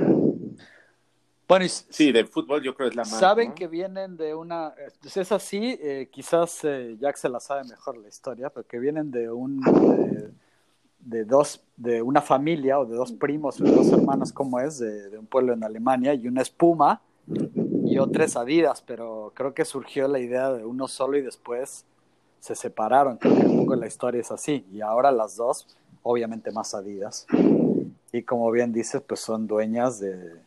Bueno, 1.48 1.66
sí, 1.68 2.12
del 2.12 2.28
fútbol 2.28 2.64
yo 2.64 2.74
creo 2.74 2.90
es 2.90 2.96
la 2.96 3.04
más. 3.04 3.20
Saben 3.20 3.54
que 3.54 3.68
vienen 3.68 4.18
de 4.18 4.34
una. 4.34 4.74
Pues 5.02 5.18
es 5.18 5.32
así, 5.32 5.78
eh, 5.82 6.10
quizás 6.12 6.64
eh, 6.64 6.96
Jack 7.00 7.18
se 7.18 7.30
la 7.30 7.40
sabe 7.40 7.64
mejor 7.66 7.98
la 7.98 8.08
historia, 8.08 8.50
pero 8.50 8.66
que 8.66 8.80
vienen 8.80 9.12
de 9.12 9.30
un. 9.30 9.62
De, 11.00 11.26
dos. 11.26 11.64
De 11.76 12.02
una 12.02 12.22
familia 12.22 12.80
o 12.80 12.86
de 12.86 12.96
dos 12.96 13.12
primos 13.12 13.60
o 13.60 13.64
de 13.66 13.72
dos 13.72 13.92
hermanos, 13.92 14.32
como 14.32 14.60
es, 14.60 14.80
de, 14.80 15.18
un 15.18 15.28
pueblo 15.28 15.54
en 15.54 15.64
Alemania, 15.64 16.14
y 16.14 16.28
una 16.28 16.42
espuma 16.42 17.02
y 17.86 17.98
otra 18.00 18.26
es 18.26 18.36
Adidas, 18.36 18.82
pero 18.82 19.32
creo 19.36 19.54
que 19.54 19.66
surgió 19.66 20.08
la 20.08 20.20
idea 20.20 20.52
de 20.52 20.66
uno 20.66 20.88
solo 20.88 21.18
y 21.18 21.22
después 21.22 21.86
se 22.40 22.56
separaron. 22.56 23.18
Creo 23.18 23.36
que 23.36 23.46
un 23.46 23.58
poco 23.58 23.76
la 23.76 23.88
historia 23.88 24.22
es 24.22 24.32
así. 24.32 24.66
Y 24.72 24.82
ahora 24.82 25.12
las 25.12 25.36
dos, 25.36 25.68
obviamente 26.02 26.52
más 26.52 26.74
Adidas. 26.74 27.26
Y 28.12 28.24
como 28.24 28.52
bien 28.52 28.74
dices, 28.74 29.02
pues 29.02 29.20
son 29.20 29.48
dueñas 29.48 30.00
de 30.00 30.42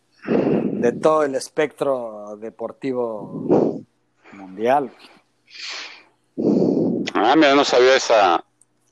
de 0.81 0.92
todo 0.92 1.22
el 1.22 1.35
espectro 1.35 2.37
deportivo 2.38 3.81
mundial. 4.33 4.90
Ah, 7.14 7.35
mira, 7.37 7.55
no 7.55 7.64
sabía 7.64 7.96
esa. 7.96 8.44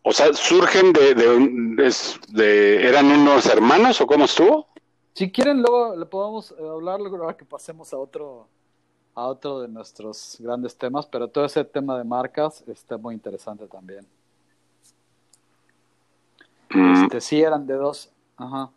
O 0.03 0.13
sea, 0.13 0.33
surgen 0.33 0.93
de, 0.93 1.15
de, 1.15 1.95
de, 2.29 2.89
¿Eran 2.89 3.07
unos 3.07 3.47
hermanos 3.47 4.01
o 4.01 4.07
cómo 4.07 4.27
estuvo? 4.27 4.69
Si 5.15 5.31
quieren, 5.31 5.63
luego 5.63 5.97
le 5.97 6.07
podemos 6.07 6.51
eh, 6.53 6.69
hablar 6.69 7.01
luego 7.01 7.37
que 7.37 7.45
pasemos 7.45 7.93
a 7.93 7.99
otro 7.99 8.49
a 9.15 9.27
otro 9.27 9.61
de 9.61 9.69
nuestros 9.69 10.37
grandes 10.41 10.77
temas, 10.77 11.07
pero 11.07 11.29
todo 11.29 11.45
ese 11.45 11.65
tema 11.65 11.97
de 11.97 12.03
marcas 12.03 12.65
está 12.67 12.99
muy 12.99 13.15
interesante 13.15 13.69
también. 13.69 14.05
Mm. 16.71 17.05
Este, 17.05 17.21
sí, 17.21 17.41
eran 17.41 17.65
de 17.65 17.75
dos. 17.75 18.11
Ajá. 18.37 18.71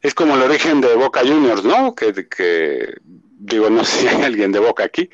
Es 0.00 0.14
como 0.14 0.36
el 0.36 0.42
origen 0.42 0.80
de 0.80 0.94
Boca 0.94 1.22
Juniors, 1.22 1.64
¿no? 1.64 1.94
Que, 1.96 2.28
que 2.28 2.94
digo, 3.02 3.68
no 3.68 3.84
sé 3.84 4.02
si 4.02 4.06
hay 4.06 4.22
alguien 4.22 4.52
de 4.52 4.60
Boca 4.60 4.84
aquí, 4.84 5.10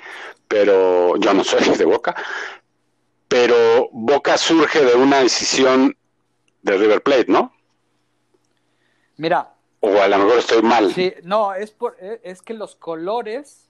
pero 0.47 1.17
yo 1.17 1.33
no 1.33 1.43
soy 1.43 1.63
de 1.77 1.85
Boca, 1.87 2.15
pero 3.29 3.89
Boca 3.93 4.37
surge 4.37 4.85
de 4.85 4.95
una 4.95 5.21
decisión 5.21 5.97
de 6.63 6.77
River 6.77 7.03
Plate, 7.03 7.27
¿no? 7.29 7.55
Mira. 9.21 9.53
O 9.81 10.01
a 10.01 10.09
lo 10.09 10.17
mejor 10.17 10.39
estoy 10.39 10.63
mal. 10.63 10.91
Sí, 10.95 11.13
no, 11.25 11.53
es, 11.53 11.71
por, 11.73 11.95
e, 12.01 12.23
es 12.25 12.41
que 12.41 12.55
los 12.55 12.75
colores 12.75 13.69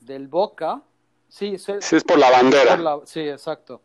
del 0.00 0.26
Boca, 0.26 0.82
sí, 1.28 1.56
sí 1.56 1.72
es 1.72 2.02
por 2.02 2.18
la 2.18 2.30
bandera. 2.30 2.76
sí, 3.04 3.20
exacto. 3.20 3.80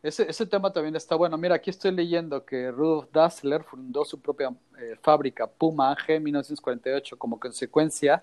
Ese, 0.00 0.30
ese 0.30 0.46
tema 0.46 0.72
también 0.72 0.94
está 0.94 1.16
bueno. 1.16 1.36
Mira, 1.38 1.56
aquí 1.56 1.70
estoy 1.70 1.90
leyendo 1.90 2.44
que 2.44 2.70
Rudolf 2.70 3.08
Dassler 3.12 3.64
fundó 3.64 4.04
su 4.04 4.20
propia 4.20 4.54
eh, 4.78 4.96
fábrica 5.02 5.48
Puma 5.48 5.90
AG 5.90 6.10
en 6.10 6.22
1948. 6.22 7.18
Como 7.18 7.40
consecuencia, 7.40 8.22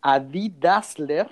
Adi 0.00 0.48
Dassler 0.58 1.28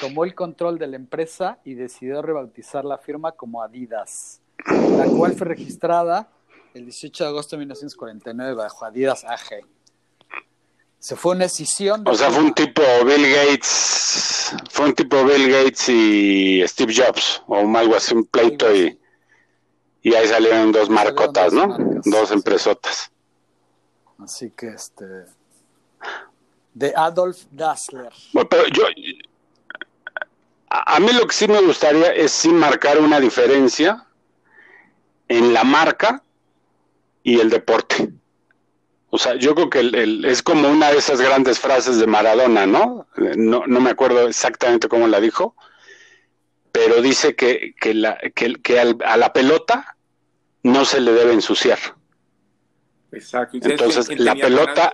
tomó 0.00 0.24
el 0.24 0.34
control 0.34 0.78
de 0.78 0.86
la 0.86 0.96
empresa 0.96 1.58
y 1.64 1.72
decidió 1.72 2.20
rebautizar 2.20 2.84
la 2.84 2.98
firma 2.98 3.32
como 3.32 3.62
Adidas, 3.62 4.42
la 4.66 5.06
cual 5.06 5.32
fue 5.32 5.46
registrada 5.46 6.28
el 6.74 6.84
18 6.84 7.24
de 7.24 7.30
agosto 7.30 7.56
de 7.56 7.60
1949 7.60 8.54
bajo 8.54 8.84
Adidas 8.84 9.24
AG. 9.24 9.60
Se 10.98 11.16
fue 11.16 11.32
una 11.32 11.44
decisión. 11.44 12.02
o 12.06 12.14
sea, 12.14 12.30
fue 12.30 12.42
un 12.42 12.54
tipo 12.54 12.82
Bill 13.04 13.30
Gates, 13.30 14.54
fue 14.70 14.86
un 14.86 14.94
tipo 14.94 15.22
Bill 15.24 15.50
Gates 15.50 15.88
y 15.88 16.66
Steve 16.66 16.94
Jobs, 16.94 17.42
o 17.46 17.56
algo 17.76 17.94
así, 17.94 18.14
un 18.14 18.24
pleito 18.24 18.74
y, 18.74 18.98
y 20.02 20.14
ahí 20.14 20.26
salieron 20.26 20.72
dos 20.72 20.88
marcotas, 20.88 21.52
¿no? 21.52 21.76
dos 22.04 22.30
empresotas. 22.30 23.10
Así 24.18 24.50
que 24.50 24.68
este. 24.68 25.04
De 26.72 26.92
Adolf 26.96 27.44
Dassler. 27.50 28.12
Bueno, 28.32 28.48
pero 28.48 28.66
yo. 28.68 28.84
A, 30.70 30.98
mí 30.98 31.12
lo 31.12 31.26
que 31.26 31.34
sí 31.34 31.46
me 31.46 31.60
gustaría 31.60 32.12
es 32.14 32.32
sí 32.32 32.48
marcar 32.48 32.98
una 32.98 33.20
diferencia 33.20 34.06
en 35.28 35.52
la 35.52 35.62
marca 35.62 36.24
y 37.24 37.40
el 37.40 37.50
deporte. 37.50 38.12
O 39.10 39.18
sea, 39.18 39.34
yo 39.34 39.54
creo 39.54 39.70
que 39.70 39.80
el, 39.80 40.24
es 40.24 40.42
como 40.42 40.68
una 40.68 40.92
de 40.92 40.98
esas 40.98 41.20
grandes 41.20 41.58
frases 41.58 41.98
de 41.98 42.06
Maradona, 42.06 42.66
¿no? 42.66 43.08
No, 43.16 43.66
no 43.66 43.80
me 43.80 43.90
acuerdo 43.90 44.28
exactamente 44.28 44.88
cómo 44.88 45.08
la 45.08 45.20
dijo, 45.20 45.56
pero 46.70 47.00
dice 47.00 47.34
que, 47.34 47.74
que, 47.80 47.94
la, 47.94 48.18
que, 48.34 48.54
que 48.54 48.78
a 48.78 49.16
la 49.16 49.32
pelota 49.32 49.96
no 50.62 50.84
se 50.84 51.00
le 51.00 51.12
debe 51.12 51.32
ensuciar. 51.32 51.78
Exacto. 53.12 53.58
Entonces, 53.62 54.18
la 54.18 54.34
pelota... 54.34 54.92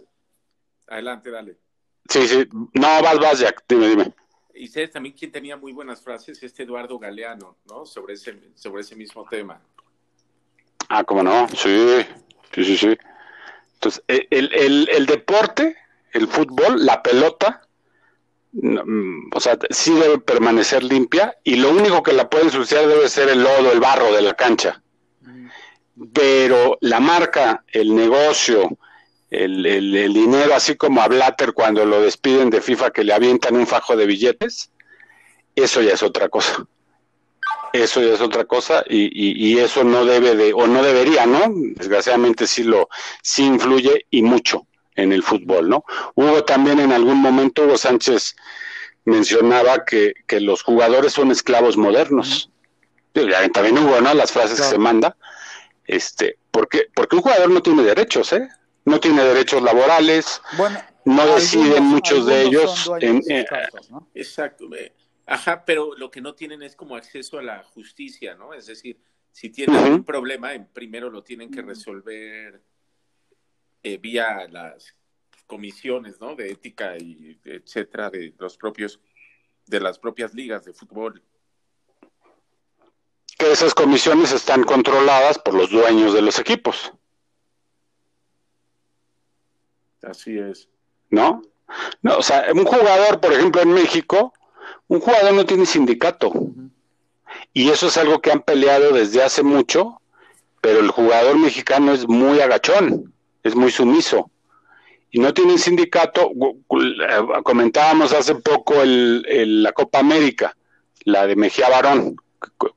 Adelante, 0.88 1.30
dale. 1.30 1.58
Sí, 2.08 2.26
sí. 2.28 2.48
No, 2.74 3.02
vas, 3.02 3.18
vas, 3.18 3.38
Jack. 3.40 3.64
Dime, 3.68 3.88
dime. 3.88 4.14
Y 4.54 4.68
sabes 4.68 4.90
también 4.90 5.14
quien 5.14 5.32
tenía 5.32 5.56
muy 5.56 5.72
buenas 5.72 6.02
frases, 6.02 6.42
este 6.42 6.64
Eduardo 6.64 6.98
Galeano, 6.98 7.56
¿no? 7.66 7.86
Sobre 7.86 8.14
ese, 8.14 8.38
sobre 8.54 8.82
ese 8.82 8.94
mismo 8.96 9.24
tema. 9.30 9.62
Ah, 10.92 11.04
¿cómo 11.04 11.22
no? 11.22 11.46
Sí, 11.50 12.04
sí, 12.52 12.64
sí, 12.64 12.76
sí. 12.76 12.98
Entonces, 13.74 14.02
e, 14.08 14.26
el, 14.30 15.06
deporte, 15.06 15.76
el 16.12 16.26
fútbol, 16.26 16.84
la 16.84 17.00
pelota, 17.00 17.62
mm, 18.52 19.30
o 19.32 19.40
sea, 19.40 19.56
sí 19.70 19.94
debe 19.94 20.18
permanecer 20.18 20.82
limpia 20.82 21.36
y 21.44 21.54
lo 21.54 21.70
único 21.70 22.02
que 22.02 22.12
la 22.12 22.28
puede 22.28 22.46
ensuciar 22.46 22.88
debe 22.88 23.08
ser 23.08 23.28
el 23.28 23.40
lodo, 23.40 23.70
el 23.70 23.78
barro 23.78 24.12
de 24.12 24.20
la 24.20 24.34
cancha. 24.34 24.82
Pero 26.12 26.76
la 26.80 26.98
marca, 26.98 27.62
el 27.68 27.94
negocio, 27.94 28.76
el, 29.30 29.64
el, 29.64 30.12
dinero, 30.12 30.56
así 30.56 30.74
como 30.74 31.02
a 31.02 31.08
Blatter 31.08 31.52
cuando 31.52 31.84
lo 31.86 32.02
despiden 32.02 32.50
de 32.50 32.60
FIFA 32.60 32.90
que 32.90 33.04
le 33.04 33.12
avientan 33.12 33.54
un 33.54 33.68
fajo 33.68 33.96
de 33.96 34.06
billetes, 34.06 34.72
eso 35.54 35.82
ya 35.82 35.94
es 35.94 36.02
otra 36.02 36.28
cosa 36.28 36.66
eso 37.72 38.02
ya 38.02 38.14
es 38.14 38.20
otra 38.20 38.44
cosa 38.44 38.84
y, 38.88 39.10
y, 39.12 39.58
eso 39.58 39.84
no 39.84 40.04
debe 40.04 40.34
de, 40.34 40.52
o 40.52 40.66
no 40.66 40.82
debería, 40.82 41.26
¿no? 41.26 41.52
Desgraciadamente 41.76 42.46
sí 42.46 42.64
lo, 42.64 42.88
sí 43.22 43.44
influye 43.44 44.06
y 44.10 44.22
mucho 44.22 44.66
en 44.96 45.12
el 45.12 45.22
fútbol, 45.22 45.68
¿no? 45.68 45.84
Hugo 46.14 46.44
también 46.44 46.80
en 46.80 46.92
algún 46.92 47.18
momento, 47.18 47.64
Hugo 47.64 47.76
Sánchez 47.78 48.36
mencionaba 49.04 49.84
que, 49.84 50.14
que 50.26 50.40
los 50.40 50.62
jugadores 50.62 51.12
son 51.12 51.30
esclavos 51.30 51.76
modernos. 51.76 52.50
También 53.12 53.78
hubo, 53.78 54.00
¿no? 54.00 54.14
Las 54.14 54.32
frases 54.32 54.60
que 54.60 54.66
se 54.66 54.78
manda. 54.78 55.16
Este, 55.86 56.38
porque, 56.50 56.86
porque 56.94 57.16
un 57.16 57.22
jugador 57.22 57.50
no 57.50 57.62
tiene 57.62 57.82
derechos, 57.82 58.32
¿eh? 58.32 58.48
No 58.84 59.00
tiene 59.00 59.24
derechos 59.24 59.62
laborales. 59.62 60.40
Bueno, 60.56 60.80
no 61.04 61.26
deciden 61.34 61.84
muchos 61.84 62.26
de 62.26 62.42
ellos. 62.42 62.90
En, 63.00 63.22
eh, 63.28 63.44
Exacto. 64.14 64.68
Ajá, 65.30 65.64
pero 65.64 65.94
lo 65.94 66.10
que 66.10 66.20
no 66.20 66.34
tienen 66.34 66.60
es 66.64 66.74
como 66.74 66.96
acceso 66.96 67.38
a 67.38 67.42
la 67.42 67.62
justicia, 67.62 68.34
¿no? 68.34 68.52
Es 68.52 68.66
decir, 68.66 69.00
si 69.30 69.48
tienen 69.48 69.92
un 69.92 70.04
problema, 70.04 70.50
primero 70.72 71.08
lo 71.08 71.22
tienen 71.22 71.52
que 71.52 71.62
resolver 71.62 72.60
eh, 73.84 73.96
vía 73.98 74.48
las 74.48 74.96
comisiones, 75.46 76.20
¿no? 76.20 76.34
De 76.34 76.50
ética 76.50 76.98
y 76.98 77.38
etcétera, 77.44 78.10
de 78.10 78.34
los 78.40 78.56
propios, 78.56 78.98
de 79.66 79.78
las 79.78 80.00
propias 80.00 80.34
ligas 80.34 80.64
de 80.64 80.72
fútbol. 80.72 81.22
Que 83.38 83.52
esas 83.52 83.72
comisiones 83.72 84.32
están 84.32 84.64
controladas 84.64 85.38
por 85.38 85.54
los 85.54 85.70
dueños 85.70 86.12
de 86.12 86.22
los 86.22 86.40
equipos. 86.40 86.92
Así 90.02 90.36
es. 90.36 90.68
¿No? 91.08 91.40
No, 92.02 92.18
o 92.18 92.22
sea, 92.22 92.46
un 92.52 92.64
jugador, 92.64 93.20
por 93.20 93.32
ejemplo, 93.32 93.62
en 93.62 93.72
México, 93.72 94.32
un 94.88 95.00
jugador 95.00 95.32
no 95.34 95.46
tiene 95.46 95.66
sindicato. 95.66 96.32
Y 97.52 97.70
eso 97.70 97.88
es 97.88 97.96
algo 97.96 98.20
que 98.20 98.32
han 98.32 98.42
peleado 98.42 98.92
desde 98.92 99.22
hace 99.22 99.42
mucho, 99.42 100.00
pero 100.60 100.80
el 100.80 100.90
jugador 100.90 101.38
mexicano 101.38 101.92
es 101.92 102.06
muy 102.06 102.40
agachón, 102.40 103.12
es 103.42 103.54
muy 103.54 103.70
sumiso. 103.70 104.30
Y 105.10 105.18
no 105.18 105.34
tiene 105.34 105.58
sindicato. 105.58 106.30
Comentábamos 107.42 108.12
hace 108.12 108.34
poco 108.36 108.82
el, 108.82 109.62
la 109.62 109.72
Copa 109.72 109.98
América, 109.98 110.56
la 111.04 111.26
de 111.26 111.34
Mejía 111.36 111.68
Barón, 111.68 112.16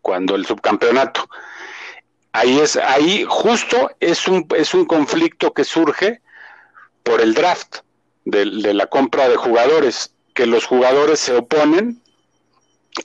cuando 0.02 0.36
el 0.36 0.46
subcampeonato. 0.46 1.30
Ahí 2.32 2.60
es, 2.60 2.78
ahí 2.78 3.26
justo 3.28 3.92
es 4.00 4.28
un, 4.28 4.48
es 4.56 4.74
un 4.74 4.86
conflicto 4.86 5.54
que 5.54 5.64
surge 5.64 6.22
por 7.04 7.22
el 7.22 7.36
draft 7.36 7.78
de 8.26 8.74
la 8.74 8.88
compra 8.88 9.30
de 9.30 9.36
jugadores, 9.36 10.14
que 10.34 10.46
los 10.46 10.66
jugadores 10.66 11.20
se 11.20 11.36
oponen 11.36 12.02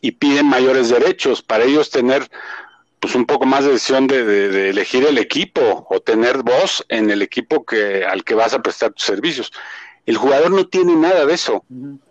y 0.00 0.12
piden 0.12 0.46
mayores 0.46 0.88
derechos 0.88 1.42
para 1.42 1.64
ellos 1.64 1.90
tener 1.90 2.28
pues 3.00 3.14
un 3.14 3.26
poco 3.26 3.46
más 3.46 3.64
de 3.64 3.72
decisión 3.72 4.06
de, 4.06 4.70
elegir 4.70 5.04
el 5.04 5.18
equipo 5.18 5.86
o 5.88 6.00
tener 6.00 6.42
voz 6.42 6.84
en 6.88 7.10
el 7.10 7.22
equipo 7.22 7.64
que 7.64 8.04
al 8.04 8.24
que 8.24 8.34
vas 8.34 8.54
a 8.54 8.62
prestar 8.62 8.92
tus 8.92 9.04
servicios. 9.04 9.52
El 10.04 10.16
jugador 10.16 10.50
no 10.50 10.66
tiene 10.66 10.96
nada 10.96 11.24
de 11.26 11.34
eso. 11.34 11.64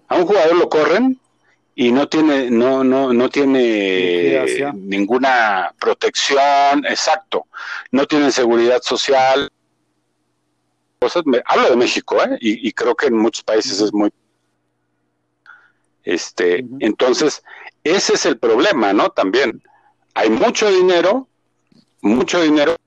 A 0.07 0.15
un 0.15 0.25
jugador 0.25 0.55
lo 0.55 0.69
corren 0.69 1.19
y 1.75 1.91
no 1.91 2.07
tiene 2.07 2.49
no 2.49 2.83
no 2.83 3.13
no 3.13 3.29
tiene 3.29 4.73
ninguna 4.75 5.73
protección, 5.79 6.85
exacto. 6.85 7.47
No 7.91 8.05
tiene 8.05 8.31
seguridad 8.31 8.81
social. 8.81 9.49
Cosas, 10.99 11.23
hablo 11.45 11.69
de 11.69 11.75
México, 11.75 12.17
¿eh? 12.23 12.37
y, 12.41 12.71
creo 12.71 12.95
que 12.95 13.05
en 13.05 13.17
muchos 13.17 13.43
países 13.43 13.79
es 13.81 13.93
muy 13.93 14.09
este, 16.07 16.65
entonces, 16.79 17.43
ese 17.83 18.13
es 18.13 18.25
el 18.25 18.37
problema, 18.37 18.93
¿no? 18.93 19.09
También 19.09 19.61
hay 20.13 20.29
mucho 20.29 20.69
dinero, 20.69 21.27
mucho 22.01 22.41
dinero, 22.41 22.77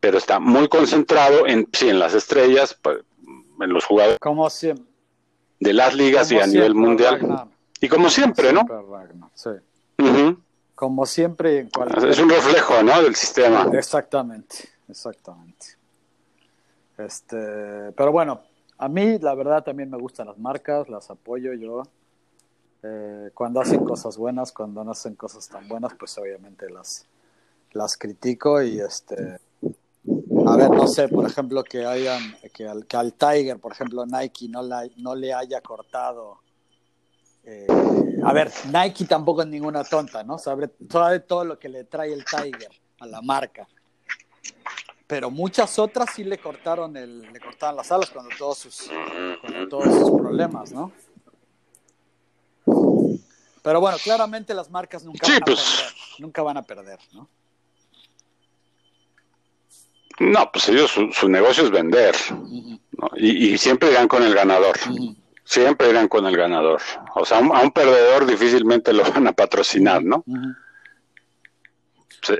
pero 0.00 0.16
está 0.16 0.40
muy 0.40 0.68
concentrado 0.68 1.46
en, 1.46 1.68
sí, 1.72 1.90
en 1.90 1.98
las 1.98 2.14
estrellas, 2.14 2.78
pues, 2.80 3.00
en 3.60 3.72
los 3.72 3.84
jugadores. 3.84 4.18
Como 4.20 4.48
siempre. 4.48 4.86
De 5.58 5.74
las 5.74 5.94
ligas 5.94 6.32
y 6.32 6.38
a 6.38 6.46
nivel 6.46 6.74
mundial. 6.74 7.46
Y 7.78 7.88
como 7.88 8.08
siempre, 8.08 8.54
¿no? 8.54 8.66
sí. 9.34 9.50
Como 10.74 11.04
siempre. 11.04 11.68
Es 12.08 12.18
un 12.18 12.30
reflejo, 12.30 12.82
¿no? 12.82 13.02
Del 13.02 13.14
sistema. 13.14 13.68
Exactamente, 13.74 14.70
exactamente. 14.88 15.66
Este, 16.96 17.36
pero 17.94 18.12
bueno, 18.12 18.40
a 18.78 18.88
mí 18.88 19.18
la 19.18 19.34
verdad 19.34 19.62
también 19.62 19.90
me 19.90 19.98
gustan 19.98 20.28
las 20.28 20.38
marcas, 20.38 20.88
las 20.88 21.10
apoyo 21.10 21.52
yo. 21.52 21.82
Eh, 22.82 23.30
cuando 23.34 23.60
hacen 23.60 23.84
cosas 23.84 24.16
buenas, 24.16 24.52
cuando 24.52 24.82
no 24.82 24.92
hacen 24.92 25.14
cosas 25.14 25.48
tan 25.48 25.68
buenas, 25.68 25.92
pues 25.98 26.16
obviamente 26.18 26.70
las, 26.70 27.06
las 27.72 27.96
critico 27.96 28.62
y 28.62 28.80
este 28.80 29.38
a 30.46 30.56
ver, 30.56 30.70
no 30.70 30.86
sé, 30.86 31.08
por 31.08 31.26
ejemplo, 31.26 31.62
que 31.62 31.84
hayan, 31.84 32.36
que 32.54 32.66
al, 32.66 32.86
que 32.86 32.96
al 32.96 33.12
Tiger, 33.12 33.58
por 33.58 33.72
ejemplo, 33.72 34.06
Nike 34.06 34.48
no, 34.48 34.62
la, 34.62 34.88
no 34.96 35.14
le 35.14 35.34
haya 35.34 35.60
cortado. 35.60 36.40
eh, 37.44 37.66
a 38.24 38.32
ver, 38.32 38.50
Nike 38.72 39.04
tampoco 39.04 39.42
es 39.42 39.48
ninguna 39.48 39.84
tonta, 39.84 40.22
¿no? 40.24 40.38
Sabe, 40.38 40.70
sabe 40.88 41.20
todo 41.20 41.44
lo 41.44 41.58
que 41.58 41.68
le 41.68 41.84
trae 41.84 42.12
el 42.12 42.24
Tiger 42.24 42.70
a 43.00 43.06
la 43.06 43.20
marca. 43.20 43.68
Pero 45.06 45.30
muchas 45.30 45.78
otras 45.78 46.10
sí 46.14 46.24
le 46.24 46.38
cortaron 46.38 46.96
el, 46.96 47.20
le 47.32 47.40
cortaron 47.40 47.76
las 47.76 47.90
alas 47.92 48.10
cuando 48.10 48.30
todos 48.38 48.58
sus, 48.58 48.90
cuando 49.40 49.68
todos 49.68 49.84
sus 49.84 50.10
problemas, 50.20 50.72
¿no? 50.72 50.92
Pero 53.62 53.80
bueno, 53.80 53.98
claramente 54.02 54.54
las 54.54 54.70
marcas 54.70 55.04
nunca 55.04 55.26
Sí, 55.26 55.32
van 55.32 55.42
a 55.42 55.44
pues. 55.44 55.60
perder, 55.60 55.92
nunca 56.18 56.42
van 56.42 56.56
a 56.56 56.62
perder, 56.62 56.98
¿no? 57.12 57.28
No, 60.18 60.52
pues 60.52 60.68
ellos, 60.68 60.90
su, 60.90 61.10
su 61.12 61.28
negocio 61.28 61.64
es 61.64 61.70
vender. 61.70 62.14
Y, 63.16 63.52
y 63.54 63.58
siempre 63.58 63.90
irán 63.90 64.06
con 64.08 64.22
el 64.22 64.34
ganador. 64.34 64.76
Siempre 65.44 65.88
irán 65.90 66.08
con 66.08 66.26
el 66.26 66.36
ganador. 66.36 66.80
O 67.14 67.24
sea, 67.24 67.38
a 67.38 67.40
un, 67.40 67.54
a 67.56 67.60
un 67.62 67.70
perdedor 67.70 68.26
difícilmente 68.26 68.92
lo 68.92 69.02
van 69.10 69.26
a 69.26 69.32
patrocinar, 69.32 70.02
¿no? 70.04 70.22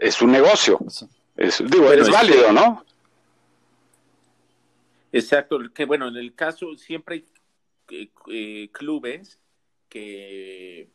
Es 0.01 0.21
un 0.21 0.31
negocio. 0.33 0.79
Sí. 0.89 1.09
Es, 1.37 1.63
digo, 1.71 1.91
es 1.91 2.11
válido, 2.11 2.53
¿no? 2.53 2.85
Exacto, 5.13 5.59
que 5.75 5.87
bueno, 5.87 6.09
en 6.09 6.17
el 6.17 6.35
caso 6.35 6.77
siempre 6.77 7.15
hay 7.17 7.27
eh, 7.97 8.11
eh, 8.31 8.69
clubes 8.73 9.39
que, 9.89 10.89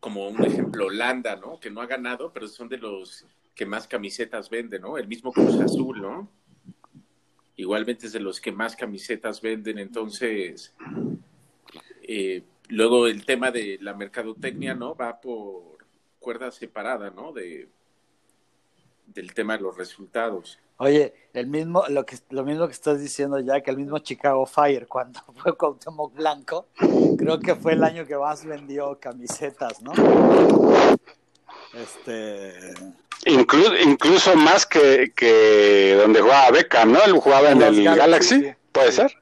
como 0.00 0.28
un 0.28 0.44
ejemplo, 0.44 0.86
Holanda, 0.86 1.36
¿no? 1.36 1.58
Que 1.58 1.70
no 1.70 1.80
ha 1.80 1.86
ganado, 1.86 2.32
pero 2.32 2.46
son 2.46 2.68
de 2.68 2.78
los 2.78 3.26
que 3.54 3.66
más 3.66 3.88
camisetas 3.88 4.48
venden, 4.48 4.82
¿no? 4.82 4.98
El 4.98 5.08
mismo 5.08 5.32
Cruz 5.32 5.58
Azul, 5.60 6.00
¿no? 6.00 6.30
Igualmente 7.56 8.06
es 8.06 8.12
de 8.12 8.20
los 8.20 8.40
que 8.40 8.52
más 8.52 8.76
camisetas 8.76 9.40
venden, 9.40 9.78
entonces, 9.78 10.74
eh, 12.02 12.44
luego 12.68 13.08
el 13.08 13.24
tema 13.24 13.50
de 13.50 13.78
la 13.80 13.94
mercadotecnia, 13.94 14.74
¿no? 14.74 14.94
Va 14.94 15.20
por 15.20 15.78
cuerda 16.20 16.52
separada, 16.52 17.10
¿no? 17.10 17.32
De, 17.32 17.68
del 19.06 19.34
tema 19.34 19.56
de 19.56 19.64
los 19.64 19.76
resultados. 19.76 20.60
Oye, 20.78 21.12
el 21.32 21.48
mismo, 21.48 21.84
lo 21.88 22.06
que 22.06 22.16
lo 22.30 22.44
mismo 22.44 22.66
que 22.66 22.72
estás 22.72 23.00
diciendo 23.00 23.38
ya, 23.40 23.60
que 23.60 23.70
el 23.70 23.76
mismo 23.76 23.98
Chicago 23.98 24.46
Fire, 24.46 24.86
cuando 24.88 25.20
fue 25.36 25.56
Cuauhtémoc 25.56 26.14
Blanco, 26.14 26.66
creo 27.18 27.40
que 27.40 27.54
fue 27.56 27.72
el 27.72 27.82
año 27.84 28.06
que 28.06 28.16
más 28.16 28.44
vendió 28.44 28.98
camisetas, 29.00 29.82
¿no? 29.82 29.92
Este, 31.74 32.74
Inclu- 33.26 33.76
incluso 33.84 34.34
más 34.36 34.64
que, 34.64 35.12
que 35.14 35.96
donde 36.00 36.20
jugaba 36.20 36.50
Beckham, 36.52 36.92
¿no? 36.92 37.02
Él 37.04 37.12
jugaba 37.18 37.50
en 37.50 37.60
el 37.62 37.82
Galaxy, 37.84 37.98
Galaxy, 37.98 38.40
sí. 38.40 38.52
puede 38.72 38.90
Sí. 38.92 38.96
ser. 38.96 39.12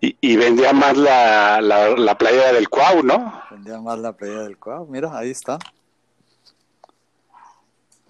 Y, 0.00 0.16
y 0.20 0.36
vendía 0.36 0.72
más 0.72 0.96
la, 0.96 1.60
la, 1.62 1.90
la 1.90 2.18
playera 2.18 2.52
del 2.52 2.68
Cuau, 2.68 3.02
¿no? 3.02 3.42
vendía 3.50 3.78
más 3.80 3.98
la 3.98 4.12
playa 4.12 4.40
del 4.40 4.58
Cuau, 4.58 4.86
mira, 4.86 5.16
ahí 5.16 5.30
está. 5.30 5.58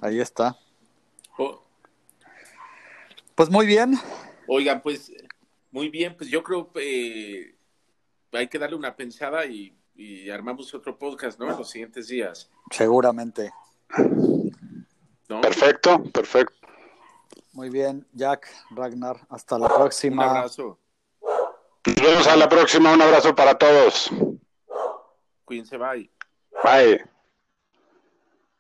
Ahí 0.01 0.21
está. 0.21 0.57
Pues 3.35 3.51
muy 3.51 3.67
bien. 3.67 3.95
Oigan, 4.47 4.81
pues 4.83 5.13
muy 5.71 5.89
bien, 5.89 6.17
pues 6.17 6.31
yo 6.31 6.43
creo 6.43 6.71
que 6.73 7.57
hay 8.33 8.49
que 8.49 8.59
darle 8.59 8.77
una 8.77 8.95
pensada 8.95 9.45
y, 9.47 9.77
y 9.95 10.31
armamos 10.31 10.73
otro 10.75 10.99
podcast, 10.99 11.39
¿no? 11.41 11.51
En 11.51 11.57
los 11.59 11.69
siguientes 11.71 12.09
días, 12.09 12.51
Seguramente. 12.71 13.53
¿no? 15.29 15.41
Perfecto, 15.41 16.03
perfecto. 16.13 16.55
Muy 17.53 17.71
bien, 17.71 18.07
Jack, 18.13 18.49
Ragnar. 18.71 19.17
Hasta 19.29 19.59
la 19.59 19.67
Un 19.67 19.75
próxima. 19.75 20.31
abrazo, 20.31 20.79
Nos 21.87 21.95
vemos 21.97 22.27
a 22.27 22.37
la 22.37 22.49
próxima. 22.49 22.93
Un 22.93 23.03
abrazo 23.03 23.35
para 23.35 23.57
todos. 23.57 24.11
cuídense, 25.45 25.77
bye. 25.77 26.11
Bye. 26.63 27.14